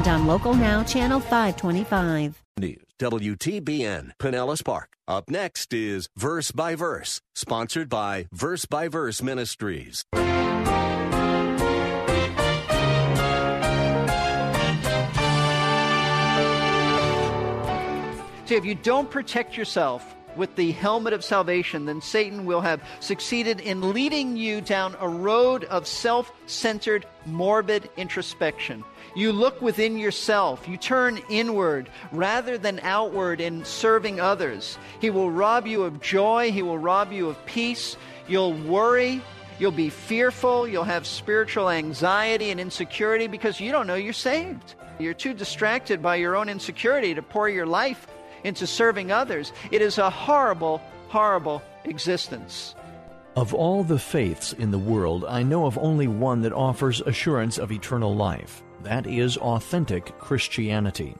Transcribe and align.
and 0.00 0.08
on 0.08 0.26
Local 0.26 0.54
Now, 0.54 0.82
Channel 0.82 1.20
525. 1.20 2.42
News, 2.58 2.78
WTBN, 2.98 4.12
Pinellas 4.18 4.64
Park. 4.64 4.88
Up 5.06 5.28
next 5.28 5.72
is 5.72 6.08
Verse 6.16 6.52
by 6.52 6.74
Verse, 6.74 7.20
sponsored 7.34 7.88
by 7.88 8.26
Verse 8.32 8.64
by 8.64 8.88
Verse 8.88 9.22
Ministries. 9.22 10.04
See, 18.46 18.56
if 18.56 18.64
you 18.64 18.74
don't 18.74 19.10
protect 19.10 19.56
yourself 19.56 20.16
with 20.36 20.54
the 20.56 20.72
helmet 20.72 21.12
of 21.12 21.24
salvation, 21.24 21.86
then 21.86 22.00
Satan 22.00 22.44
will 22.46 22.60
have 22.60 22.82
succeeded 23.00 23.60
in 23.60 23.92
leading 23.92 24.36
you 24.36 24.60
down 24.60 24.96
a 25.00 25.08
road 25.08 25.64
of 25.64 25.86
self 25.86 26.32
centered, 26.46 27.06
morbid 27.26 27.90
introspection. 27.96 28.84
You 29.16 29.32
look 29.32 29.60
within 29.60 29.98
yourself, 29.98 30.68
you 30.68 30.76
turn 30.76 31.20
inward 31.28 31.90
rather 32.12 32.56
than 32.58 32.80
outward 32.80 33.40
in 33.40 33.64
serving 33.64 34.20
others. 34.20 34.78
He 35.00 35.10
will 35.10 35.30
rob 35.30 35.66
you 35.66 35.82
of 35.82 36.00
joy, 36.00 36.52
he 36.52 36.62
will 36.62 36.78
rob 36.78 37.12
you 37.12 37.28
of 37.28 37.44
peace. 37.46 37.96
You'll 38.28 38.52
worry, 38.52 39.20
you'll 39.58 39.72
be 39.72 39.90
fearful, 39.90 40.68
you'll 40.68 40.84
have 40.84 41.06
spiritual 41.06 41.68
anxiety 41.68 42.50
and 42.50 42.60
insecurity 42.60 43.26
because 43.26 43.58
you 43.58 43.72
don't 43.72 43.88
know 43.88 43.96
you're 43.96 44.12
saved. 44.12 44.76
You're 45.00 45.14
too 45.14 45.34
distracted 45.34 46.02
by 46.02 46.16
your 46.16 46.36
own 46.36 46.48
insecurity 46.48 47.14
to 47.14 47.22
pour 47.22 47.48
your 47.48 47.66
life 47.66 48.06
into 48.44 48.66
serving 48.66 49.12
others. 49.12 49.52
It 49.70 49.82
is 49.82 49.98
a 49.98 50.10
horrible, 50.10 50.80
horrible 51.08 51.62
existence. 51.84 52.74
Of 53.36 53.54
all 53.54 53.84
the 53.84 53.98
faiths 53.98 54.52
in 54.52 54.70
the 54.70 54.78
world, 54.78 55.24
I 55.24 55.42
know 55.42 55.66
of 55.66 55.78
only 55.78 56.08
one 56.08 56.42
that 56.42 56.52
offers 56.52 57.00
assurance 57.00 57.58
of 57.58 57.70
eternal 57.70 58.14
life. 58.14 58.62
That 58.82 59.06
is 59.06 59.36
authentic 59.36 60.18
Christianity. 60.18 61.14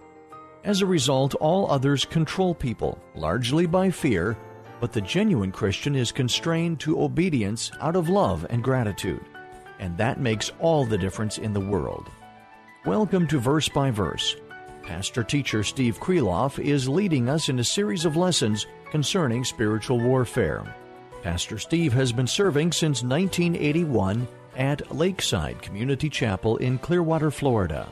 As 0.65 0.83
a 0.83 0.87
result, 0.87 1.35
all 1.37 1.71
others 1.71 2.05
control 2.05 2.55
people, 2.55 2.99
largely 3.15 3.67
by 3.67 3.91
fear, 3.91 4.37
but 4.81 4.93
the 4.93 5.01
genuine 5.01 5.53
Christian 5.53 5.95
is 5.95 6.11
constrained 6.11 6.81
to 6.81 7.01
obedience 7.01 7.71
out 7.81 7.97
of 7.97 8.09
love 8.09 8.45
and 8.51 8.65
gratitude. 8.65 9.25
And 9.79 9.97
that 9.99 10.21
makes 10.21 10.51
all 10.59 10.85
the 10.85 10.99
difference 10.99 11.39
in 11.39 11.53
the 11.53 11.61
world. 11.61 12.11
Welcome 12.85 13.27
to 13.29 13.39
Verse 13.39 13.69
by 13.69 13.91
Verse. 13.91 14.37
Pastor 14.91 15.23
teacher 15.23 15.63
Steve 15.63 16.01
Kreloff 16.01 16.59
is 16.59 16.89
leading 16.89 17.29
us 17.29 17.49
in 17.49 17.61
a 17.61 17.65
series 17.65 18.05
of 18.05 18.17
lessons 18.17 18.67
concerning 18.91 19.45
spiritual 19.45 20.01
warfare. 20.01 20.75
Pastor 21.23 21.61
Steve 21.61 21.93
has 21.93 22.11
been 22.11 22.27
serving 22.27 22.73
since 22.73 23.05
1981 23.05 24.27
at 24.57 24.93
Lakeside 24.93 25.63
Community 25.63 26.11
Chapel 26.11 26.57
in 26.57 26.77
Clearwater, 26.77 27.31
Florida. 27.31 27.87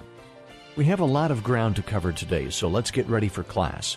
We 0.74 0.86
have 0.86 0.98
a 0.98 1.04
lot 1.04 1.30
of 1.30 1.44
ground 1.44 1.76
to 1.76 1.82
cover 1.82 2.12
today, 2.12 2.50
so 2.50 2.66
let's 2.66 2.90
get 2.90 3.06
ready 3.06 3.28
for 3.28 3.44
class. 3.44 3.96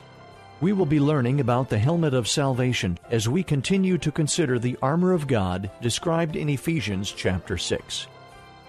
We 0.62 0.72
will 0.72 0.86
be 0.86 1.00
learning 1.00 1.40
about 1.40 1.70
the 1.70 1.80
helmet 1.80 2.14
of 2.14 2.28
salvation 2.28 3.00
as 3.10 3.28
we 3.28 3.42
continue 3.42 3.98
to 3.98 4.12
consider 4.12 4.60
the 4.60 4.78
armor 4.80 5.14
of 5.14 5.26
God 5.26 5.72
described 5.82 6.36
in 6.36 6.50
Ephesians 6.50 7.12
chapter 7.12 7.58
6. 7.58 8.06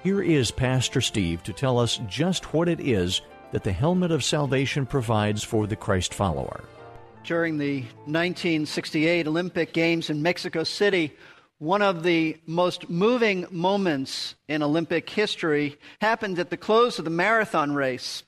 Here 0.02 0.22
is 0.22 0.50
Pastor 0.50 1.02
Steve 1.02 1.42
to 1.42 1.52
tell 1.52 1.78
us 1.78 2.00
just 2.08 2.54
what 2.54 2.70
it 2.70 2.80
is 2.80 3.20
that 3.52 3.64
the 3.64 3.72
helmet 3.72 4.10
of 4.10 4.24
salvation 4.24 4.84
provides 4.84 5.44
for 5.44 5.66
the 5.66 5.76
Christ 5.76 6.12
follower. 6.12 6.64
During 7.24 7.58
the 7.58 7.82
1968 8.06 9.28
Olympic 9.28 9.72
Games 9.72 10.10
in 10.10 10.22
Mexico 10.22 10.64
City, 10.64 11.12
one 11.58 11.82
of 11.82 12.02
the 12.02 12.36
most 12.46 12.90
moving 12.90 13.46
moments 13.50 14.34
in 14.48 14.64
Olympic 14.64 15.08
history 15.08 15.78
happened 16.00 16.40
at 16.40 16.50
the 16.50 16.56
close 16.56 16.98
of 16.98 17.04
the 17.04 17.10
marathon 17.10 17.72
race. 17.72 18.24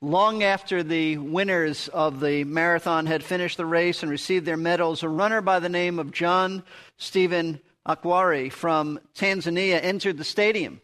Long 0.00 0.44
after 0.44 0.84
the 0.84 1.16
winners 1.16 1.88
of 1.88 2.20
the 2.20 2.44
marathon 2.44 3.06
had 3.06 3.24
finished 3.24 3.56
the 3.56 3.66
race 3.66 4.02
and 4.04 4.12
received 4.12 4.46
their 4.46 4.56
medals, 4.56 5.02
a 5.02 5.08
runner 5.08 5.40
by 5.40 5.58
the 5.58 5.68
name 5.68 5.98
of 5.98 6.12
John 6.12 6.62
Stephen 6.98 7.58
Akhwari 7.84 8.52
from 8.52 9.00
Tanzania 9.16 9.82
entered 9.82 10.18
the 10.18 10.22
stadium. 10.22 10.80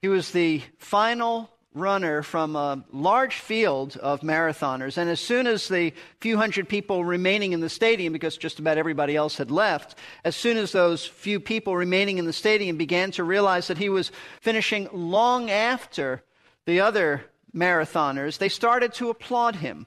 He 0.00 0.08
was 0.08 0.30
the 0.30 0.62
final 0.78 1.50
runner 1.72 2.22
from 2.22 2.56
a 2.56 2.84
large 2.90 3.36
field 3.36 3.96
of 3.98 4.22
marathoners. 4.22 4.98
And 4.98 5.08
as 5.08 5.20
soon 5.20 5.46
as 5.46 5.68
the 5.68 5.92
few 6.18 6.36
hundred 6.36 6.68
people 6.68 7.04
remaining 7.04 7.52
in 7.52 7.60
the 7.60 7.68
stadium, 7.68 8.12
because 8.12 8.36
just 8.36 8.58
about 8.58 8.78
everybody 8.78 9.14
else 9.14 9.36
had 9.36 9.50
left, 9.50 9.96
as 10.24 10.34
soon 10.34 10.56
as 10.56 10.72
those 10.72 11.06
few 11.06 11.38
people 11.38 11.76
remaining 11.76 12.18
in 12.18 12.24
the 12.24 12.32
stadium 12.32 12.76
began 12.76 13.12
to 13.12 13.24
realize 13.24 13.68
that 13.68 13.78
he 13.78 13.88
was 13.88 14.10
finishing 14.40 14.88
long 14.92 15.50
after 15.50 16.22
the 16.66 16.80
other 16.80 17.24
marathoners, 17.54 18.38
they 18.38 18.48
started 18.48 18.92
to 18.94 19.10
applaud 19.10 19.56
him. 19.56 19.86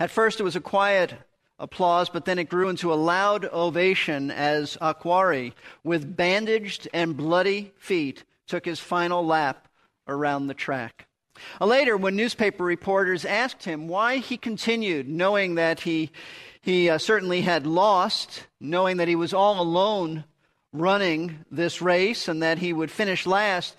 At 0.00 0.10
first, 0.10 0.40
it 0.40 0.44
was 0.44 0.56
a 0.56 0.60
quiet 0.60 1.14
applause, 1.60 2.08
but 2.08 2.24
then 2.24 2.38
it 2.38 2.48
grew 2.48 2.68
into 2.68 2.92
a 2.92 2.94
loud 2.94 3.44
ovation 3.44 4.30
as 4.30 4.76
Akhwari, 4.80 5.52
with 5.84 6.16
bandaged 6.16 6.88
and 6.92 7.16
bloody 7.16 7.72
feet, 7.76 8.24
took 8.46 8.64
his 8.64 8.80
final 8.80 9.24
lap 9.24 9.67
around 10.08 10.46
the 10.46 10.54
track. 10.54 11.06
Later, 11.60 11.96
when 11.96 12.16
newspaper 12.16 12.64
reporters 12.64 13.24
asked 13.24 13.64
him 13.64 13.88
why 13.88 14.18
he 14.18 14.36
continued, 14.36 15.08
knowing 15.08 15.54
that 15.54 15.80
he, 15.80 16.10
he 16.60 16.90
uh, 16.90 16.98
certainly 16.98 17.42
had 17.42 17.66
lost, 17.66 18.46
knowing 18.60 18.96
that 18.96 19.08
he 19.08 19.16
was 19.16 19.32
all 19.32 19.60
alone 19.60 20.24
running 20.72 21.44
this 21.50 21.80
race 21.80 22.28
and 22.28 22.42
that 22.42 22.58
he 22.58 22.72
would 22.72 22.90
finish 22.90 23.26
last, 23.26 23.76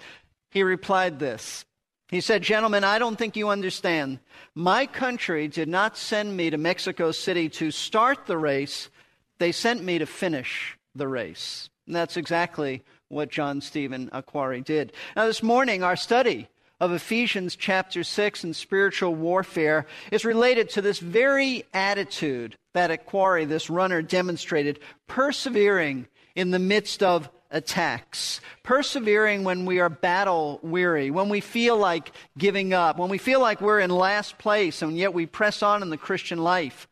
he 0.51 0.63
replied 0.63 1.19
this. 1.19 1.65
He 2.09 2.21
said, 2.21 2.41
Gentlemen, 2.41 2.83
I 2.83 2.97
don't 2.97 3.17
think 3.17 3.35
you 3.35 3.49
understand. 3.49 4.19
My 4.55 4.87
country 4.87 5.47
did 5.47 5.69
not 5.69 5.95
send 5.95 6.35
me 6.35 6.49
to 6.49 6.57
Mexico 6.57 7.11
City 7.11 7.49
to 7.49 7.71
start 7.71 8.25
the 8.25 8.37
race, 8.37 8.89
they 9.37 9.51
sent 9.51 9.83
me 9.83 9.99
to 9.99 10.05
finish 10.05 10.77
the 10.95 11.07
race. 11.07 11.69
And 11.85 11.95
that's 11.95 12.17
exactly 12.17 12.83
what 13.09 13.29
John 13.29 13.59
Stephen 13.59 14.09
Akhwari 14.13 14.63
did. 14.63 14.93
Now, 15.15 15.25
this 15.25 15.43
morning, 15.43 15.83
our 15.83 15.95
study 15.95 16.47
of 16.79 16.93
Ephesians 16.93 17.55
chapter 17.55 18.03
6 18.03 18.43
and 18.43 18.55
spiritual 18.55 19.13
warfare 19.13 19.85
is 20.11 20.23
related 20.23 20.69
to 20.69 20.81
this 20.81 20.99
very 20.99 21.63
attitude 21.73 22.55
that 22.73 22.91
Akhwari, 22.91 23.47
this 23.47 23.69
runner, 23.69 24.01
demonstrated, 24.01 24.79
persevering 25.07 26.07
in 26.35 26.51
the 26.51 26.59
midst 26.59 27.03
of 27.03 27.29
attacks, 27.51 28.41
persevering 28.63 29.43
when 29.43 29.65
we 29.65 29.79
are 29.79 29.89
battle 29.89 30.59
weary, 30.61 31.09
when 31.09 31.29
we 31.29 31.41
feel 31.41 31.77
like 31.77 32.11
giving 32.37 32.73
up, 32.73 32.97
when 32.97 33.09
we 33.09 33.17
feel 33.17 33.41
like 33.41 33.59
we're 33.59 33.79
in 33.79 33.89
last 33.89 34.37
place 34.37 34.81
and 34.81 34.97
yet 34.97 35.13
we 35.13 35.25
press 35.25 35.63
on 35.63 35.81
in 35.81 35.89
the 35.89 35.97
Christian 35.97 36.37
life. 36.37 36.87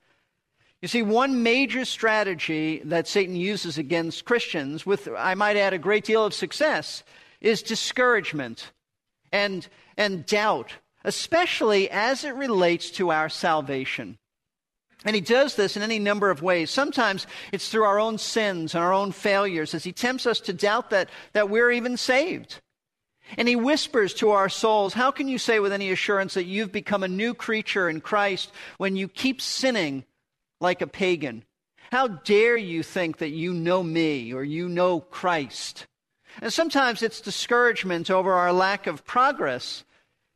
You 0.82 0.88
see, 0.88 1.02
one 1.02 1.42
major 1.42 1.86
strategy 1.86 2.82
that 2.86 3.08
Satan 3.08 3.36
uses 3.36 3.78
against 3.80 4.26
Christians, 4.26 4.86
with, 4.86 5.10
I 5.18 5.34
might 5.34 5.58
add, 5.58 5.74
a 5.74 5.80
great 5.80 6.06
deal 6.06 6.24
of 6.24 6.36
success, 6.36 7.04
is 7.42 7.64
discouragement 7.64 8.72
and, 9.32 9.68
and 9.98 10.26
doubt, 10.26 10.74
especially 11.04 11.90
as 11.90 12.24
it 12.24 12.36
relates 12.36 12.92
to 12.92 13.10
our 13.10 13.28
salvation. 13.28 14.18
And 15.04 15.16
he 15.16 15.22
does 15.22 15.56
this 15.56 15.78
in 15.78 15.84
any 15.84 16.00
number 16.00 16.30
of 16.30 16.44
ways. 16.44 16.70
Sometimes 16.70 17.26
it's 17.52 17.70
through 17.70 17.84
our 17.84 18.00
own 18.00 18.18
sins 18.20 18.76
and 18.76 18.84
our 18.84 18.94
own 18.94 19.12
failures 19.12 19.74
as 19.74 19.84
he 19.84 19.92
tempts 19.92 20.28
us 20.28 20.40
to 20.42 20.54
doubt 20.54 20.92
that, 20.92 21.10
that 21.34 21.50
we're 21.50 21.72
even 21.72 21.98
saved. 21.98 22.60
And 23.38 23.48
he 23.48 23.56
whispers 23.56 24.14
to 24.16 24.32
our 24.32 24.50
souls, 24.50 24.94
How 24.94 25.12
can 25.12 25.28
you 25.28 25.38
say 25.38 25.60
with 25.60 25.74
any 25.74 25.92
assurance 25.92 26.36
that 26.36 26.46
you've 26.46 26.72
become 26.72 27.04
a 27.04 27.08
new 27.08 27.34
creature 27.34 27.90
in 27.90 28.00
Christ 28.00 28.52
when 28.78 28.96
you 28.96 29.08
keep 29.08 29.42
sinning 29.42 30.04
like 30.60 30.82
a 30.82 30.88
pagan? 30.88 31.44
How 31.92 32.08
dare 32.08 32.58
you 32.58 32.84
think 32.84 33.18
that 33.18 33.30
you 33.30 33.54
know 33.54 33.82
me 33.82 34.34
or 34.34 34.44
you 34.44 34.68
know 34.68 35.00
Christ? 35.00 35.88
And 36.42 36.52
sometimes 36.52 37.02
it's 37.02 37.22
discouragement 37.22 38.12
over 38.12 38.34
our 38.34 38.54
lack 38.54 38.88
of 38.88 39.06
progress 39.06 39.84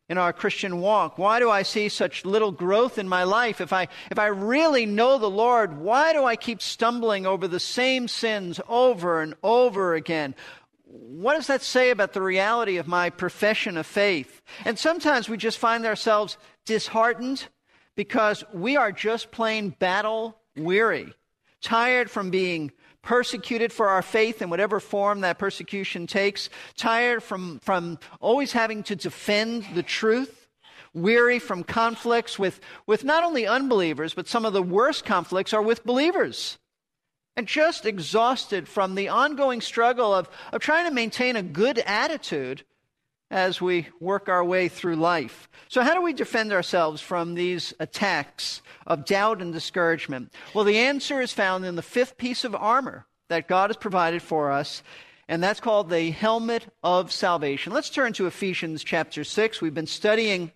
in 0.09 0.18
our 0.18 0.33
Christian 0.33 0.81
walk. 0.81 1.18
Why 1.18 1.39
do 1.39 1.50
I 1.50 1.62
see 1.62 1.88
such 1.88 2.25
little 2.25 2.51
growth 2.51 2.97
in 2.97 3.07
my 3.07 3.23
life? 3.23 3.62
If 3.62 3.71
I, 3.71 3.88
if 4.09 4.19
I 4.19 4.27
really 4.27 4.85
know 4.85 5.18
the 5.18 5.29
Lord, 5.29 5.77
why 5.77 6.12
do 6.13 6.25
I 6.25 6.35
keep 6.35 6.62
stumbling 6.62 7.25
over 7.25 7.47
the 7.47 7.59
same 7.59 8.07
sins 8.07 8.59
over 8.67 9.21
and 9.21 9.35
over 9.44 9.94
again? 9.94 10.35
What 10.83 11.35
does 11.35 11.47
that 11.47 11.62
say 11.62 11.91
about 11.91 12.12
the 12.12 12.21
reality 12.21 12.75
of 12.75 12.88
my 12.88 13.09
profession 13.09 13.77
of 13.77 13.85
faith? 13.85 14.41
And 14.65 14.77
sometimes 14.77 15.29
we 15.29 15.38
just 15.38 15.57
find 15.57 15.85
ourselves 15.85 16.38
disheartened 16.65 17.47
because 17.95 18.43
we 18.53 18.77
are 18.77 18.91
just 18.91 19.31
plain 19.31 19.69
battle 19.69 20.38
weary, 20.55 21.13
tired 21.61 22.09
from 22.09 22.29
being 22.29 22.71
persecuted 23.01 23.73
for 23.73 23.89
our 23.89 24.01
faith 24.01 24.41
in 24.41 24.49
whatever 24.49 24.79
form 24.79 25.21
that 25.21 25.39
persecution 25.39 26.07
takes, 26.07 26.49
tired 26.77 27.23
from, 27.23 27.59
from 27.59 27.97
always 28.19 28.51
having 28.51 28.83
to 28.83 28.95
defend 28.95 29.65
the 29.73 29.83
truth, 29.83 30.47
weary 30.93 31.39
from 31.39 31.63
conflicts 31.63 32.38
with, 32.38 32.59
with 32.85 33.03
not 33.03 33.23
only 33.23 33.47
unbelievers, 33.47 34.13
but 34.13 34.27
some 34.27 34.45
of 34.45 34.53
the 34.53 34.63
worst 34.63 35.05
conflicts 35.05 35.53
are 35.53 35.61
with 35.61 35.85
believers. 35.85 36.57
And 37.38 37.47
just 37.47 37.85
exhausted 37.85 38.67
from 38.67 38.95
the 38.95 39.07
ongoing 39.07 39.61
struggle 39.61 40.13
of, 40.13 40.29
of 40.51 40.61
trying 40.61 40.85
to 40.85 40.93
maintain 40.93 41.35
a 41.35 41.41
good 41.41 41.79
attitude 41.79 42.63
as 43.31 43.62
we 43.62 43.88
work 44.01 44.28
our 44.28 44.44
way 44.44 44.68
through 44.68 44.98
life. 44.98 45.50
So, 45.69 45.81
how 45.81 45.94
do 45.94 46.01
we 46.01 46.13
defend 46.13 46.51
ourselves 46.51 47.01
from 47.01 47.33
these 47.33 47.74
attacks 47.80 48.62
of 48.86 49.06
doubt 49.06 49.42
and 49.42 49.54
discouragement? 49.54 50.33
Well, 50.54 50.66
the 50.66 50.78
answer 50.78 51.22
is 51.22 51.31
found 51.31 51.66
in 51.66 51.75
the 51.75 51.81
fifth 51.81 52.18
piece 52.18 52.44
of 52.44 52.54
armor 52.54 53.07
that 53.30 53.48
God 53.48 53.69
has 53.69 53.78
provided 53.78 54.22
for 54.22 54.51
us, 54.51 54.83
and 55.30 55.42
that's 55.42 55.62
called 55.62 55.89
the 55.89 56.12
helmet 56.12 56.68
of 56.83 57.12
salvation. 57.12 57.72
Let's 57.72 57.89
turn 57.89 58.12
to 58.13 58.28
Ephesians 58.28 58.83
chapter 58.83 59.24
6. 59.24 59.62
We've 59.62 59.74
been 59.74 59.88
studying 59.88 60.51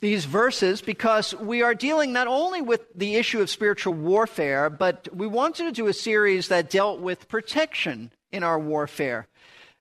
these 0.00 0.24
verses 0.24 0.82
because 0.82 1.32
we 1.36 1.62
are 1.62 1.74
dealing 1.74 2.12
not 2.12 2.26
only 2.26 2.60
with 2.60 2.92
the 2.94 3.14
issue 3.14 3.40
of 3.40 3.48
spiritual 3.48 3.94
warfare, 3.94 4.68
but 4.68 5.08
we 5.14 5.28
wanted 5.28 5.64
to 5.64 5.72
do 5.72 5.86
a 5.86 5.92
series 5.92 6.48
that 6.48 6.68
dealt 6.68 6.98
with 7.00 7.28
protection 7.28 8.10
in 8.32 8.42
our 8.42 8.58
warfare 8.58 9.28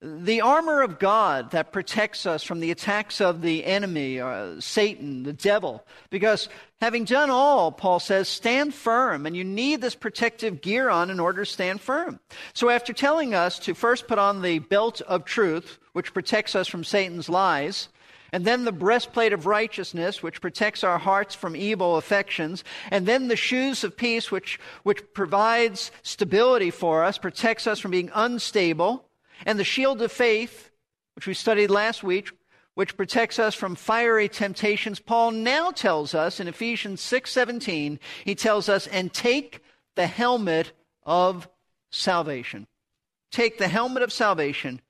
the 0.03 0.41
armor 0.41 0.81
of 0.81 0.99
God 0.99 1.51
that 1.51 1.71
protects 1.71 2.25
us 2.25 2.43
from 2.43 2.59
the 2.59 2.71
attacks 2.71 3.21
of 3.21 3.41
the 3.41 3.63
enemy, 3.63 4.19
uh, 4.19 4.59
Satan, 4.59 5.23
the 5.23 5.31
devil. 5.31 5.85
Because 6.09 6.49
having 6.81 7.05
done 7.05 7.29
all, 7.29 7.71
Paul 7.71 8.01
says, 8.01 8.27
stand 8.27 8.73
firm, 8.73 9.25
and 9.25 9.35
you 9.35 9.45
need 9.45 9.79
this 9.79 9.95
protective 9.95 10.59
gear 10.59 10.89
on 10.89 11.09
in 11.09 11.21
order 11.21 11.45
to 11.45 11.49
stand 11.49 11.79
firm. 11.79 12.19
So 12.53 12.69
after 12.69 12.91
telling 12.91 13.33
us 13.33 13.57
to 13.59 13.73
first 13.73 14.07
put 14.07 14.19
on 14.19 14.41
the 14.41 14.59
belt 14.59 14.99
of 15.01 15.23
truth, 15.23 15.79
which 15.93 16.13
protects 16.13 16.53
us 16.53 16.67
from 16.67 16.83
Satan's 16.83 17.29
lies, 17.29 17.87
and 18.33 18.43
then 18.43 18.65
the 18.65 18.71
breastplate 18.73 19.31
of 19.31 19.45
righteousness, 19.45 20.21
which 20.21 20.41
protects 20.41 20.83
our 20.83 20.97
hearts 20.97 21.33
from 21.33 21.55
evil 21.55 21.95
affections, 21.95 22.65
and 22.91 23.05
then 23.05 23.29
the 23.29 23.37
shoes 23.37 23.85
of 23.85 23.95
peace, 23.95 24.31
which, 24.31 24.59
which 24.81 25.01
provides 25.13 25.91
stability 26.01 26.71
for 26.71 27.05
us, 27.05 27.17
protects 27.17 27.67
us 27.67 27.79
from 27.79 27.91
being 27.91 28.11
unstable, 28.13 29.05
and 29.45 29.59
the 29.59 29.63
shield 29.63 30.01
of 30.01 30.11
faith, 30.11 30.71
which 31.15 31.27
we 31.27 31.33
studied 31.33 31.69
last 31.69 32.03
week, 32.03 32.31
which 32.75 32.97
protects 32.97 33.37
us 33.39 33.53
from 33.53 33.75
fiery 33.75 34.27
temptations. 34.27 34.99
Paul 34.99 35.31
now 35.31 35.71
tells 35.71 36.15
us 36.15 36.39
in 36.39 36.47
Ephesians 36.47 37.01
6:17, 37.01 37.99
he 38.25 38.35
tells 38.35 38.69
us 38.69 38.87
and 38.87 39.13
take 39.13 39.61
the 39.95 40.07
helmet 40.07 40.71
of 41.03 41.47
salvation. 41.91 42.67
Take 43.31 43.57
the 43.57 43.67
helmet 43.67 44.03
of 44.03 44.11
salvation 44.11 44.81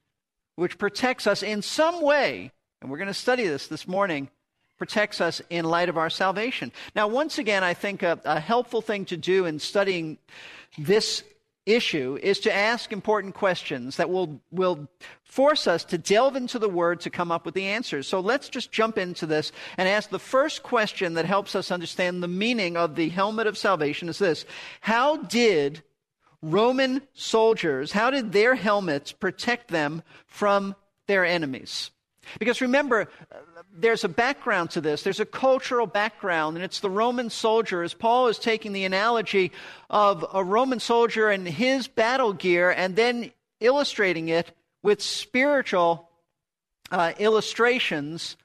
which 0.55 0.77
protects 0.77 1.27
us 1.27 1.41
in 1.43 1.61
some 1.61 2.01
way, 2.01 2.51
and 2.81 2.89
we're 2.89 2.97
going 2.97 3.07
to 3.07 3.13
study 3.13 3.47
this 3.47 3.67
this 3.67 3.87
morning, 3.87 4.29
protects 4.77 5.21
us 5.21 5.41
in 5.49 5.65
light 5.65 5.89
of 5.89 5.97
our 5.97 6.09
salvation. 6.09 6.71
Now, 6.95 7.07
once 7.07 7.37
again, 7.37 7.63
I 7.63 7.73
think 7.73 8.03
a, 8.03 8.19
a 8.25 8.39
helpful 8.39 8.81
thing 8.81 9.05
to 9.05 9.17
do 9.17 9.45
in 9.45 9.59
studying 9.59 10.17
this 10.77 11.23
issue 11.65 12.17
is 12.21 12.39
to 12.41 12.53
ask 12.53 12.91
important 12.91 13.35
questions 13.35 13.97
that 13.97 14.09
will, 14.09 14.41
will 14.51 14.87
force 15.23 15.67
us 15.67 15.85
to 15.85 15.97
delve 15.97 16.35
into 16.35 16.59
the 16.59 16.69
Word 16.69 16.99
to 17.01 17.09
come 17.09 17.31
up 17.31 17.45
with 17.45 17.55
the 17.55 17.65
answers. 17.65 18.07
So 18.07 18.19
let's 18.19 18.49
just 18.49 18.71
jump 18.71 18.97
into 18.97 19.25
this 19.25 19.51
and 19.77 19.87
ask 19.87 20.09
the 20.09 20.19
first 20.19 20.63
question 20.63 21.13
that 21.13 21.25
helps 21.25 21.55
us 21.55 21.71
understand 21.71 22.21
the 22.21 22.27
meaning 22.27 22.75
of 22.75 22.95
the 22.95 23.09
helmet 23.09 23.47
of 23.47 23.57
salvation 23.57 24.09
is 24.09 24.19
this 24.19 24.45
How 24.81 25.17
did 25.17 25.83
Roman 26.41 27.01
soldiers, 27.13 27.93
how 27.93 28.11
did 28.11 28.33
their 28.33 28.55
helmets 28.55 29.13
protect 29.13 29.69
them 29.69 30.03
from 30.27 30.75
their 31.07 31.23
enemies? 31.23 31.91
Because 32.39 32.61
remember, 32.61 33.09
there's 33.73 34.03
a 34.03 34.09
background 34.09 34.71
to 34.71 34.81
this. 34.81 35.03
There's 35.03 35.19
a 35.19 35.25
cultural 35.25 35.87
background, 35.87 36.57
and 36.57 36.63
it's 36.63 36.79
the 36.79 36.89
Roman 36.89 37.29
soldier, 37.29 37.83
as 37.83 37.93
Paul 37.93 38.27
is 38.27 38.39
taking 38.39 38.73
the 38.73 38.85
analogy 38.85 39.51
of 39.89 40.25
a 40.33 40.43
Roman 40.43 40.79
soldier 40.79 41.29
and 41.29 41.47
his 41.47 41.87
battle 41.87 42.33
gear 42.33 42.71
and 42.71 42.95
then 42.95 43.31
illustrating 43.59 44.29
it 44.29 44.51
with 44.81 45.01
spiritual 45.01 46.09
uh, 46.91 47.13
illustrations 47.17 48.37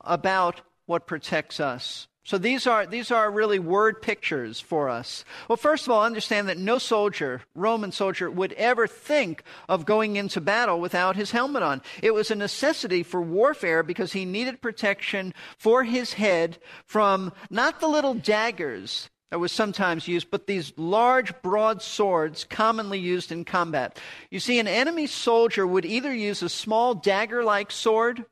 about 0.00 0.60
what 0.86 1.06
protects 1.06 1.60
us. 1.60 2.08
So 2.22 2.36
these 2.36 2.66
are, 2.66 2.84
these 2.84 3.10
are 3.10 3.30
really 3.30 3.58
word 3.58 4.02
pictures 4.02 4.60
for 4.60 4.88
us. 4.88 5.24
Well, 5.48 5.56
first 5.56 5.86
of 5.86 5.90
all, 5.90 6.04
understand 6.04 6.48
that 6.48 6.58
no 6.58 6.78
soldier, 6.78 7.42
Roman 7.54 7.92
soldier, 7.92 8.30
would 8.30 8.52
ever 8.52 8.86
think 8.86 9.42
of 9.68 9.86
going 9.86 10.16
into 10.16 10.40
battle 10.40 10.80
without 10.80 11.16
his 11.16 11.30
helmet 11.30 11.62
on. 11.62 11.80
It 12.02 12.12
was 12.12 12.30
a 12.30 12.34
necessity 12.34 13.02
for 13.02 13.22
warfare 13.22 13.82
because 13.82 14.12
he 14.12 14.26
needed 14.26 14.60
protection 14.60 15.32
for 15.56 15.84
his 15.84 16.12
head 16.12 16.58
from 16.84 17.32
not 17.48 17.80
the 17.80 17.88
little 17.88 18.14
daggers 18.14 19.08
that 19.30 19.38
was 19.38 19.52
sometimes 19.52 20.08
used, 20.08 20.30
but 20.30 20.46
these 20.46 20.72
large, 20.76 21.40
broad 21.40 21.80
swords 21.82 22.44
commonly 22.44 22.98
used 22.98 23.32
in 23.32 23.44
combat. 23.44 23.98
You 24.30 24.40
see, 24.40 24.58
an 24.58 24.68
enemy 24.68 25.06
soldier 25.06 25.66
would 25.66 25.84
either 25.84 26.12
use 26.12 26.42
a 26.42 26.48
small 26.48 26.94
dagger 26.94 27.44
like 27.44 27.70
sword 27.70 28.24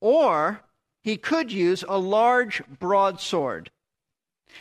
or 0.00 0.60
he 1.02 1.16
could 1.16 1.50
use 1.52 1.84
a 1.88 1.98
large 1.98 2.62
broadsword. 2.78 3.70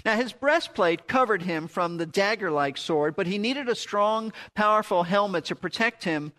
Now, 0.06 0.15
his 0.15 0.33
breastplate 0.33 1.07
covered 1.07 1.41
him 1.41 1.68
from 1.68 1.97
the 1.97 2.06
dagger 2.06 2.51
like 2.51 2.77
sword, 2.77 3.15
but 3.15 3.27
he 3.27 3.38
needed 3.38 3.68
a 3.68 3.75
strong, 3.75 4.31
powerful 4.53 5.03
helmet 5.03 5.45
to 5.45 5.56
protect 5.56 6.03
him 6.03 6.31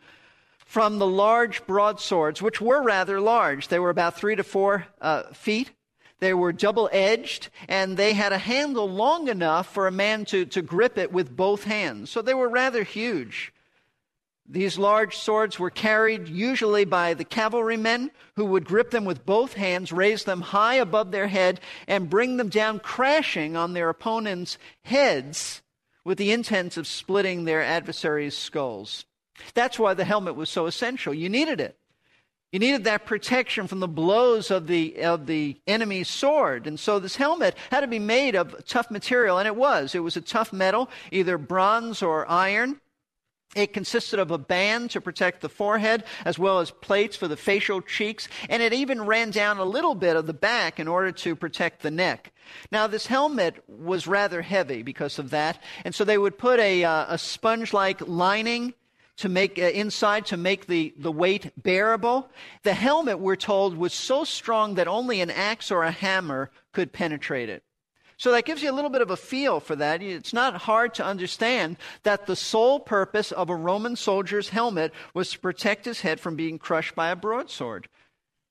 from 0.64 0.98
the 0.98 1.06
large 1.06 1.66
broadswords, 1.66 2.40
which 2.40 2.60
were 2.60 2.80
rather 2.80 3.20
large. 3.20 3.68
They 3.68 3.80
were 3.80 3.90
about 3.90 4.16
three 4.16 4.36
to 4.36 4.44
four 4.44 4.86
uh, 5.00 5.24
feet. 5.32 5.72
They 6.20 6.32
were 6.32 6.52
double 6.52 6.88
edged, 6.92 7.48
and 7.66 7.96
they 7.96 8.12
had 8.12 8.32
a 8.32 8.38
handle 8.38 8.88
long 8.88 9.28
enough 9.28 9.72
for 9.72 9.86
a 9.86 9.92
man 9.92 10.24
to, 10.26 10.44
to 10.46 10.62
grip 10.62 10.96
it 10.96 11.12
with 11.12 11.34
both 11.34 11.64
hands. 11.64 12.10
So 12.10 12.22
they 12.22 12.34
were 12.34 12.48
rather 12.48 12.84
huge. 12.84 13.52
These 14.52 14.78
large 14.78 15.16
swords 15.16 15.60
were 15.60 15.70
carried 15.70 16.26
usually 16.26 16.84
by 16.84 17.14
the 17.14 17.24
cavalrymen 17.24 18.10
who 18.34 18.44
would 18.46 18.64
grip 18.64 18.90
them 18.90 19.04
with 19.04 19.24
both 19.24 19.52
hands, 19.52 19.92
raise 19.92 20.24
them 20.24 20.40
high 20.40 20.74
above 20.74 21.12
their 21.12 21.28
head, 21.28 21.60
and 21.86 22.10
bring 22.10 22.36
them 22.36 22.48
down 22.48 22.80
crashing 22.80 23.56
on 23.56 23.74
their 23.74 23.88
opponents' 23.88 24.58
heads 24.82 25.62
with 26.04 26.18
the 26.18 26.32
intent 26.32 26.76
of 26.76 26.88
splitting 26.88 27.44
their 27.44 27.62
adversaries' 27.62 28.36
skulls. 28.36 29.04
That's 29.54 29.78
why 29.78 29.94
the 29.94 30.04
helmet 30.04 30.34
was 30.34 30.50
so 30.50 30.66
essential. 30.66 31.14
You 31.14 31.28
needed 31.28 31.60
it. 31.60 31.78
You 32.50 32.58
needed 32.58 32.82
that 32.84 33.06
protection 33.06 33.68
from 33.68 33.78
the 33.78 33.86
blows 33.86 34.50
of 34.50 34.66
the, 34.66 35.04
of 35.04 35.26
the 35.26 35.60
enemy's 35.68 36.08
sword. 36.08 36.66
And 36.66 36.80
so 36.80 36.98
this 36.98 37.14
helmet 37.14 37.54
had 37.70 37.82
to 37.82 37.86
be 37.86 38.00
made 38.00 38.34
of 38.34 38.66
tough 38.66 38.90
material, 38.90 39.38
and 39.38 39.46
it 39.46 39.54
was. 39.54 39.94
It 39.94 40.00
was 40.00 40.16
a 40.16 40.20
tough 40.20 40.52
metal, 40.52 40.90
either 41.12 41.38
bronze 41.38 42.02
or 42.02 42.28
iron. 42.28 42.80
It 43.56 43.72
consisted 43.72 44.20
of 44.20 44.30
a 44.30 44.38
band 44.38 44.92
to 44.92 45.00
protect 45.00 45.40
the 45.40 45.48
forehead, 45.48 46.04
as 46.24 46.38
well 46.38 46.60
as 46.60 46.70
plates 46.70 47.16
for 47.16 47.26
the 47.26 47.36
facial 47.36 47.80
cheeks, 47.80 48.28
and 48.48 48.62
it 48.62 48.72
even 48.72 49.06
ran 49.06 49.30
down 49.30 49.58
a 49.58 49.64
little 49.64 49.96
bit 49.96 50.14
of 50.14 50.26
the 50.26 50.32
back 50.32 50.78
in 50.78 50.86
order 50.86 51.10
to 51.10 51.34
protect 51.34 51.82
the 51.82 51.90
neck. 51.90 52.32
Now, 52.70 52.86
this 52.86 53.06
helmet 53.06 53.64
was 53.66 54.06
rather 54.06 54.42
heavy 54.42 54.82
because 54.82 55.18
of 55.18 55.30
that, 55.30 55.60
and 55.84 55.92
so 55.92 56.04
they 56.04 56.18
would 56.18 56.38
put 56.38 56.60
a, 56.60 56.84
uh, 56.84 57.06
a 57.08 57.18
sponge 57.18 57.72
like 57.72 58.06
lining 58.06 58.74
to 59.16 59.28
make 59.28 59.58
uh, 59.58 59.62
inside 59.62 60.26
to 60.26 60.36
make 60.36 60.66
the, 60.66 60.94
the 60.96 61.12
weight 61.12 61.52
bearable. 61.60 62.30
The 62.62 62.74
helmet, 62.74 63.18
we're 63.18 63.36
told, 63.36 63.76
was 63.76 63.92
so 63.92 64.22
strong 64.22 64.76
that 64.76 64.88
only 64.88 65.20
an 65.20 65.30
axe 65.30 65.72
or 65.72 65.82
a 65.82 65.90
hammer 65.90 66.50
could 66.72 66.92
penetrate 66.92 67.48
it. 67.48 67.64
So 68.20 68.32
that 68.32 68.44
gives 68.44 68.62
you 68.62 68.70
a 68.70 68.76
little 68.76 68.90
bit 68.90 69.00
of 69.00 69.10
a 69.10 69.16
feel 69.16 69.60
for 69.60 69.74
that. 69.76 70.02
It's 70.02 70.34
not 70.34 70.54
hard 70.54 70.92
to 70.96 71.04
understand 71.04 71.78
that 72.02 72.26
the 72.26 72.36
sole 72.36 72.78
purpose 72.78 73.32
of 73.32 73.48
a 73.48 73.56
Roman 73.56 73.96
soldier's 73.96 74.50
helmet 74.50 74.92
was 75.14 75.30
to 75.30 75.38
protect 75.38 75.86
his 75.86 76.02
head 76.02 76.20
from 76.20 76.36
being 76.36 76.58
crushed 76.58 76.94
by 76.94 77.08
a 77.08 77.16
broadsword. 77.16 77.88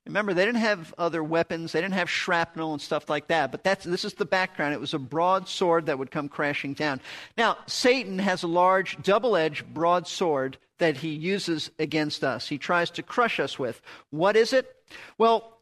Remember, 0.07 0.33
they 0.33 0.43
didn't 0.43 0.61
have 0.61 0.91
other 0.97 1.23
weapons, 1.23 1.71
they 1.71 1.81
didn't 1.81 1.93
have 1.93 2.09
shrapnel 2.09 2.73
and 2.73 2.81
stuff 2.81 3.11
like 3.11 3.27
that, 3.27 3.51
but 3.51 3.63
that's, 3.63 3.85
this 3.85 4.03
is 4.03 4.15
the 4.15 4.25
background. 4.25 4.73
It 4.73 4.79
was 4.79 4.95
a 4.95 4.99
broadsword 4.99 5.85
that 5.85 5.99
would 5.99 6.09
come 6.09 6.29
crashing 6.29 6.73
down. 6.73 6.99
Now, 7.37 7.59
Satan 7.67 8.17
has 8.17 8.41
a 8.41 8.47
large, 8.47 8.99
double 9.03 9.35
edged 9.35 9.71
broadsword 9.71 10.57
that 10.79 10.97
he 10.97 11.09
uses 11.09 11.69
against 11.77 12.23
us. 12.23 12.47
He 12.47 12.57
tries 12.57 12.89
to 12.89 13.03
crush 13.03 13.39
us 13.39 13.59
with. 13.59 13.83
What 14.09 14.35
is 14.35 14.51
it? 14.51 14.75
Well, 15.19 15.59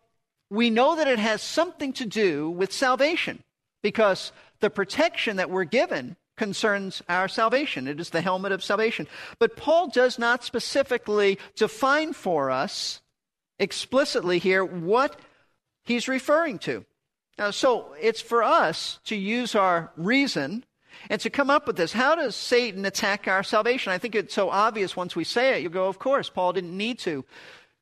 we 0.49 0.69
know 0.69 0.95
that 0.95 1.09
it 1.09 1.19
has 1.19 1.41
something 1.41 1.91
to 1.91 2.05
do 2.05 2.49
with 2.49 2.71
salvation 2.71 3.43
because 3.81 4.31
the 4.59 4.69
protection 4.69 5.37
that 5.37 5.49
we're 5.49 5.63
given 5.63 6.15
concerns 6.37 7.01
our 7.09 7.27
salvation. 7.27 7.87
It 7.87 7.99
is 7.99 8.11
the 8.11 8.21
helmet 8.21 8.51
of 8.51 8.63
salvation. 8.63 9.07
But 9.39 9.57
Paul 9.57 9.89
does 9.89 10.17
not 10.17 10.43
specifically 10.43 11.39
define 11.55 12.13
for 12.13 12.51
us 12.51 13.01
explicitly 13.59 14.39
here 14.39 14.63
what 14.63 15.19
he's 15.83 16.07
referring 16.07 16.59
to. 16.59 16.85
Now, 17.37 17.51
so 17.51 17.93
it's 17.99 18.21
for 18.21 18.43
us 18.43 18.99
to 19.05 19.15
use 19.15 19.55
our 19.55 19.91
reason 19.97 20.63
and 21.09 21.21
to 21.21 21.29
come 21.29 21.49
up 21.49 21.67
with 21.67 21.75
this. 21.75 21.93
How 21.93 22.15
does 22.15 22.35
Satan 22.35 22.85
attack 22.85 23.27
our 23.27 23.43
salvation? 23.43 23.91
I 23.91 23.97
think 23.97 24.15
it's 24.15 24.33
so 24.33 24.49
obvious 24.49 24.95
once 24.95 25.15
we 25.15 25.23
say 25.23 25.55
it. 25.55 25.63
You 25.63 25.69
go, 25.69 25.87
of 25.87 25.99
course, 25.99 26.29
Paul 26.29 26.53
didn't 26.53 26.75
need 26.75 26.99
to 26.99 27.25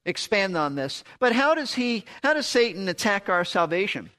expand 0.06 0.58
on 0.58 0.76
this. 0.76 1.04
But 1.20 1.34
how 1.34 1.56
does 1.56 1.74
he, 1.74 2.06
how 2.24 2.34
does 2.34 2.48
Satan 2.48 2.88
attack 2.90 3.30
our 3.30 3.46
salvation? 3.46 4.10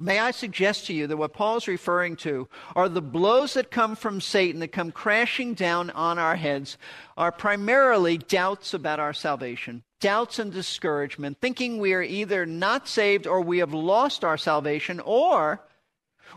May 0.00 0.20
I 0.20 0.30
suggest 0.30 0.86
to 0.86 0.92
you 0.92 1.08
that 1.08 1.16
what 1.16 1.32
Paul 1.32 1.56
is 1.56 1.66
referring 1.66 2.14
to 2.16 2.48
are 2.76 2.88
the 2.88 3.02
blows 3.02 3.54
that 3.54 3.72
come 3.72 3.96
from 3.96 4.20
Satan 4.20 4.60
that 4.60 4.68
come 4.68 4.92
crashing 4.92 5.54
down 5.54 5.90
on 5.90 6.20
our 6.20 6.36
heads 6.36 6.78
are 7.16 7.32
primarily 7.32 8.16
doubts 8.16 8.74
about 8.74 9.00
our 9.00 9.12
salvation, 9.12 9.82
doubts 10.00 10.38
and 10.38 10.52
discouragement, 10.52 11.38
thinking 11.40 11.78
we 11.78 11.94
are 11.94 12.02
either 12.02 12.46
not 12.46 12.86
saved 12.86 13.26
or 13.26 13.40
we 13.40 13.58
have 13.58 13.74
lost 13.74 14.22
our 14.22 14.38
salvation, 14.38 15.00
or 15.00 15.66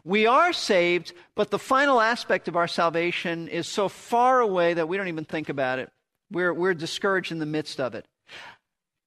we 0.04 0.26
are 0.26 0.54
saved, 0.54 1.14
but 1.36 1.52
the 1.52 1.60
final 1.60 2.02
aspect 2.02 2.48
of 2.48 2.56
our 2.56 2.68
salvation 2.68 3.48
is 3.48 3.68
so 3.68 3.88
far 3.88 4.40
away 4.40 4.74
that 4.74 4.88
we 4.88 4.98
don't 4.98 5.08
even 5.08 5.26
think 5.26 5.50
about 5.50 5.78
it. 5.78 5.92
We're, 6.32 6.54
we're 6.54 6.74
discouraged 6.74 7.32
in 7.32 7.38
the 7.38 7.46
midst 7.46 7.80
of 7.80 7.94
it. 7.94 8.08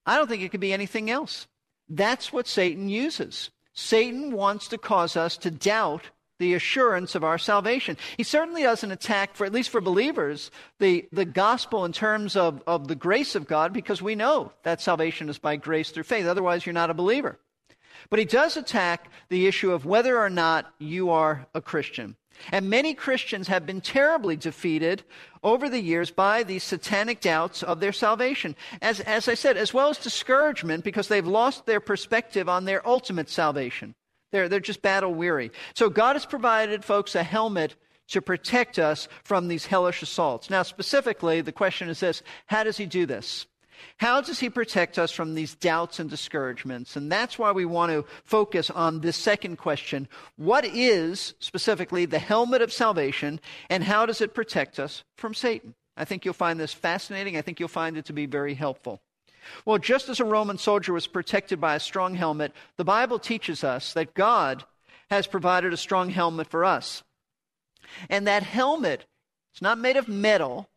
I 0.07 0.17
don't 0.17 0.29
think 0.29 0.43
it 0.43 0.51
could 0.51 0.61
be 0.61 0.73
anything 0.73 1.11
else. 1.11 1.49
That's 1.89 2.33
what 2.33 2.47
Satan 2.47 2.89
uses. 2.89 3.51
Satan 3.75 4.33
wants 4.33 4.69
to 4.69 4.79
cause 4.79 5.17
us 5.17 5.37
to 5.39 5.51
doubt 5.51 6.11
the 6.39 6.55
assurance 6.55 7.15
of 7.15 7.23
our 7.23 7.39
salvation. 7.39 7.97
He 8.17 8.23
certainly 8.23 8.63
doesn't 8.63 8.91
attack, 8.91 9.37
for 9.37 9.45
at 9.45 9.53
least 9.53 9.71
for 9.71 9.81
believers, 9.81 10.51
the, 10.81 11.07
the 11.13 11.25
gospel 11.25 11.85
in 11.85 11.93
terms 11.93 12.35
of, 12.37 12.63
of 12.67 12.89
the 12.89 12.97
grace 12.97 13.35
of 13.35 13.47
God, 13.47 13.73
because 13.73 14.03
we 14.03 14.15
know 14.15 14.53
that 14.63 14.81
salvation 14.81 15.29
is 15.29 15.39
by 15.39 15.57
grace 15.57 15.91
through 15.91 16.03
faith. 16.05 16.27
Otherwise, 16.27 16.67
you're 16.67 16.73
not 16.73 16.91
a 16.91 16.95
believer. 16.95 17.39
But 18.11 18.19
he 18.19 18.25
does 18.25 18.57
attack 18.57 19.11
the 19.29 19.47
issue 19.47 19.73
of 19.73 19.87
whether 19.87 20.19
or 20.19 20.31
not 20.31 20.73
you 20.79 21.11
are 21.11 21.47
a 21.55 21.61
Christian. 21.61 22.17
And 22.53 22.71
many 22.71 22.95
Christians 22.95 23.49
have 23.49 23.67
been 23.67 23.81
terribly 23.81 24.37
defeated 24.37 25.03
over 25.43 25.69
the 25.69 25.81
years 25.81 26.11
by 26.11 26.43
these 26.43 26.65
satanic 26.65 27.21
doubts 27.21 27.63
of 27.63 27.81
their 27.81 27.93
salvation. 27.93 28.57
As, 28.81 29.01
as 29.01 29.29
I 29.29 29.35
said, 29.35 29.57
as 29.57 29.75
well 29.75 29.91
as 29.91 29.99
discouragement 29.99 30.85
because 30.85 31.09
they've 31.09 31.27
lost 31.27 31.67
their 31.67 31.81
perspective 31.81 32.49
on 32.49 32.65
their 32.65 32.87
ultimate 32.87 33.29
salvation. 33.29 33.95
They're, 34.33 34.49
they're 34.49 34.61
just 34.61 34.83
battle 34.83 35.15
weary. 35.15 35.53
So 35.75 35.89
God 35.89 36.17
has 36.17 36.27
provided 36.27 36.85
folks 36.85 37.15
a 37.15 37.23
helmet 37.23 37.77
to 38.09 38.21
protect 38.21 38.79
us 38.79 39.09
from 39.23 39.49
these 39.49 39.67
hellish 39.67 40.03
assaults. 40.03 40.51
Now, 40.51 40.63
specifically, 40.63 41.41
the 41.41 41.53
question 41.53 41.89
is 41.89 42.01
this 42.01 42.23
how 42.47 42.65
does 42.65 42.77
he 42.77 42.87
do 42.87 43.07
this? 43.07 43.47
How 43.99 44.21
does 44.21 44.41
he 44.41 44.51
protect 44.51 44.99
us 44.99 45.13
from 45.13 45.35
these 45.35 45.55
doubts 45.55 45.99
and 45.99 46.11
discouragements? 46.11 46.97
And 46.97 47.11
that's 47.11 47.39
why 47.39 47.53
we 47.53 47.65
want 47.65 47.93
to 47.93 48.05
focus 48.25 48.71
on 48.71 49.01
this 49.01 49.17
second 49.17 49.57
question. 49.57 50.09
What 50.37 50.65
is 50.65 51.35
specifically 51.39 52.07
the 52.07 52.19
helmet 52.19 52.63
of 52.63 52.73
salvation 52.73 53.41
and 53.71 53.85
how 53.85 54.07
does 54.07 54.21
it 54.21 54.35
protect 54.35 54.79
us 54.79 55.05
from 55.17 55.35
Satan? 55.35 55.75
I 55.97 56.05
think 56.05 56.25
you'll 56.25 56.35
find 56.35 56.59
this 56.59 56.73
fascinating. 56.73 57.37
I 57.37 57.43
think 57.43 57.61
you'll 57.61 57.69
find 57.69 57.97
it 57.97 58.05
to 58.07 58.13
be 58.13 58.27
very 58.27 58.55
helpful. 58.55 59.01
Well, 59.65 59.79
just 59.79 60.09
as 60.09 60.21
a 60.21 60.25
Roman 60.25 60.59
soldier 60.59 60.93
was 60.93 61.07
protected 61.07 61.61
by 61.61 61.75
a 61.75 61.81
strong 61.81 62.15
helmet, 62.15 62.53
the 62.77 62.85
Bible 62.85 63.19
teaches 63.19 63.63
us 63.63 63.93
that 63.93 64.15
God 64.15 64.65
has 65.11 65.27
provided 65.27 65.73
a 65.73 65.77
strong 65.77 66.11
helmet 66.11 66.49
for 66.49 66.65
us. 66.65 67.03
And 68.09 68.27
that 68.27 68.43
helmet, 68.43 69.05
it's 69.53 69.63
not 69.63 69.79
made 69.79 69.97
of 69.97 70.09
metal, 70.09 70.69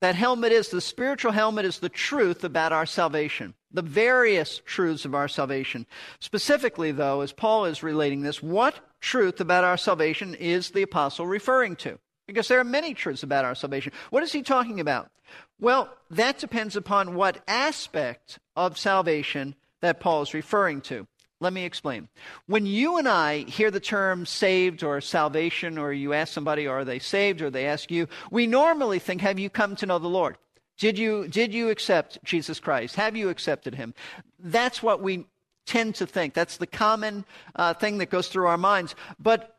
that 0.00 0.14
helmet 0.14 0.52
is 0.52 0.68
the 0.68 0.80
spiritual 0.80 1.32
helmet 1.32 1.64
is 1.64 1.78
the 1.78 1.88
truth 1.88 2.42
about 2.42 2.72
our 2.72 2.86
salvation, 2.86 3.54
the 3.70 3.82
various 3.82 4.60
truths 4.64 5.04
of 5.04 5.14
our 5.14 5.28
salvation. 5.28 5.86
Specifically, 6.20 6.90
though, 6.90 7.20
as 7.20 7.32
Paul 7.32 7.66
is 7.66 7.82
relating 7.82 8.22
this, 8.22 8.42
what 8.42 8.80
truth 9.00 9.40
about 9.40 9.64
our 9.64 9.76
salvation 9.76 10.34
is 10.34 10.70
the 10.70 10.82
apostle 10.82 11.26
referring 11.26 11.76
to? 11.76 11.98
Because 12.26 12.48
there 12.48 12.60
are 12.60 12.64
many 12.64 12.94
truths 12.94 13.22
about 13.22 13.44
our 13.44 13.54
salvation. 13.54 13.92
What 14.10 14.22
is 14.22 14.32
he 14.32 14.42
talking 14.42 14.80
about? 14.80 15.10
Well, 15.58 15.92
that 16.10 16.38
depends 16.38 16.76
upon 16.76 17.14
what 17.14 17.42
aspect 17.46 18.38
of 18.56 18.78
salvation 18.78 19.54
that 19.80 20.00
Paul 20.00 20.22
is 20.22 20.34
referring 20.34 20.80
to. 20.82 21.06
Let 21.40 21.54
me 21.54 21.64
explain. 21.64 22.08
When 22.46 22.66
you 22.66 22.98
and 22.98 23.08
I 23.08 23.44
hear 23.44 23.70
the 23.70 23.80
term 23.80 24.26
saved 24.26 24.84
or 24.84 25.00
salvation, 25.00 25.78
or 25.78 25.90
you 25.90 26.12
ask 26.12 26.34
somebody, 26.34 26.66
are 26.66 26.84
they 26.84 26.98
saved, 26.98 27.40
or 27.40 27.48
they 27.48 27.66
ask 27.66 27.90
you, 27.90 28.08
we 28.30 28.46
normally 28.46 28.98
think, 28.98 29.22
have 29.22 29.38
you 29.38 29.48
come 29.48 29.74
to 29.76 29.86
know 29.86 29.98
the 29.98 30.06
Lord? 30.06 30.36
Did 30.76 30.98
you, 30.98 31.28
did 31.28 31.54
you 31.54 31.70
accept 31.70 32.22
Jesus 32.24 32.60
Christ? 32.60 32.96
Have 32.96 33.16
you 33.16 33.30
accepted 33.30 33.74
him? 33.74 33.94
That's 34.38 34.82
what 34.82 35.00
we 35.02 35.26
tend 35.66 35.94
to 35.96 36.06
think. 36.06 36.34
That's 36.34 36.58
the 36.58 36.66
common 36.66 37.24
uh, 37.56 37.72
thing 37.74 37.98
that 37.98 38.10
goes 38.10 38.28
through 38.28 38.46
our 38.46 38.58
minds. 38.58 38.94
But 39.18 39.56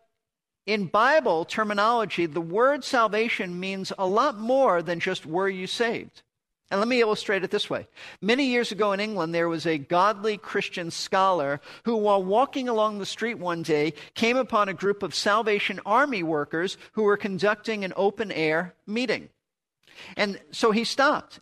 in 0.68 0.86
Bible 0.86 1.46
terminology, 1.46 2.28
the 2.28 2.42
word 2.42 2.84
salvation 2.84 3.60
means 3.60 3.92
a 3.98 4.06
lot 4.06 4.38
more 4.38 4.84
than 4.84 5.00
just 5.00 5.26
were 5.26 5.50
you 5.50 5.66
saved. 5.66 6.22
And 6.72 6.80
let 6.80 6.88
me 6.88 7.02
illustrate 7.02 7.44
it 7.44 7.52
this 7.52 7.70
way. 7.70 7.86
Many 8.22 8.46
years 8.46 8.72
ago 8.72 8.94
in 8.94 9.02
England, 9.02 9.36
there 9.36 9.50
was 9.50 9.66
a 9.66 9.78
godly 9.78 10.38
Christian 10.38 10.90
scholar 10.90 11.60
who, 11.84 11.98
while 11.98 12.24
walking 12.24 12.70
along 12.70 12.98
the 12.98 13.06
street 13.06 13.38
one 13.38 13.62
day, 13.62 13.94
came 14.14 14.38
upon 14.38 14.70
a 14.70 14.74
group 14.74 15.04
of 15.04 15.14
Salvation 15.14 15.82
Army 15.86 16.24
workers 16.24 16.78
who 16.94 17.04
were 17.04 17.18
conducting 17.18 17.84
an 17.84 17.92
open 17.98 18.32
air 18.32 18.74
meeting. 18.88 19.28
And 20.16 20.40
so 20.52 20.72
he 20.72 20.86
stopped. 20.86 21.42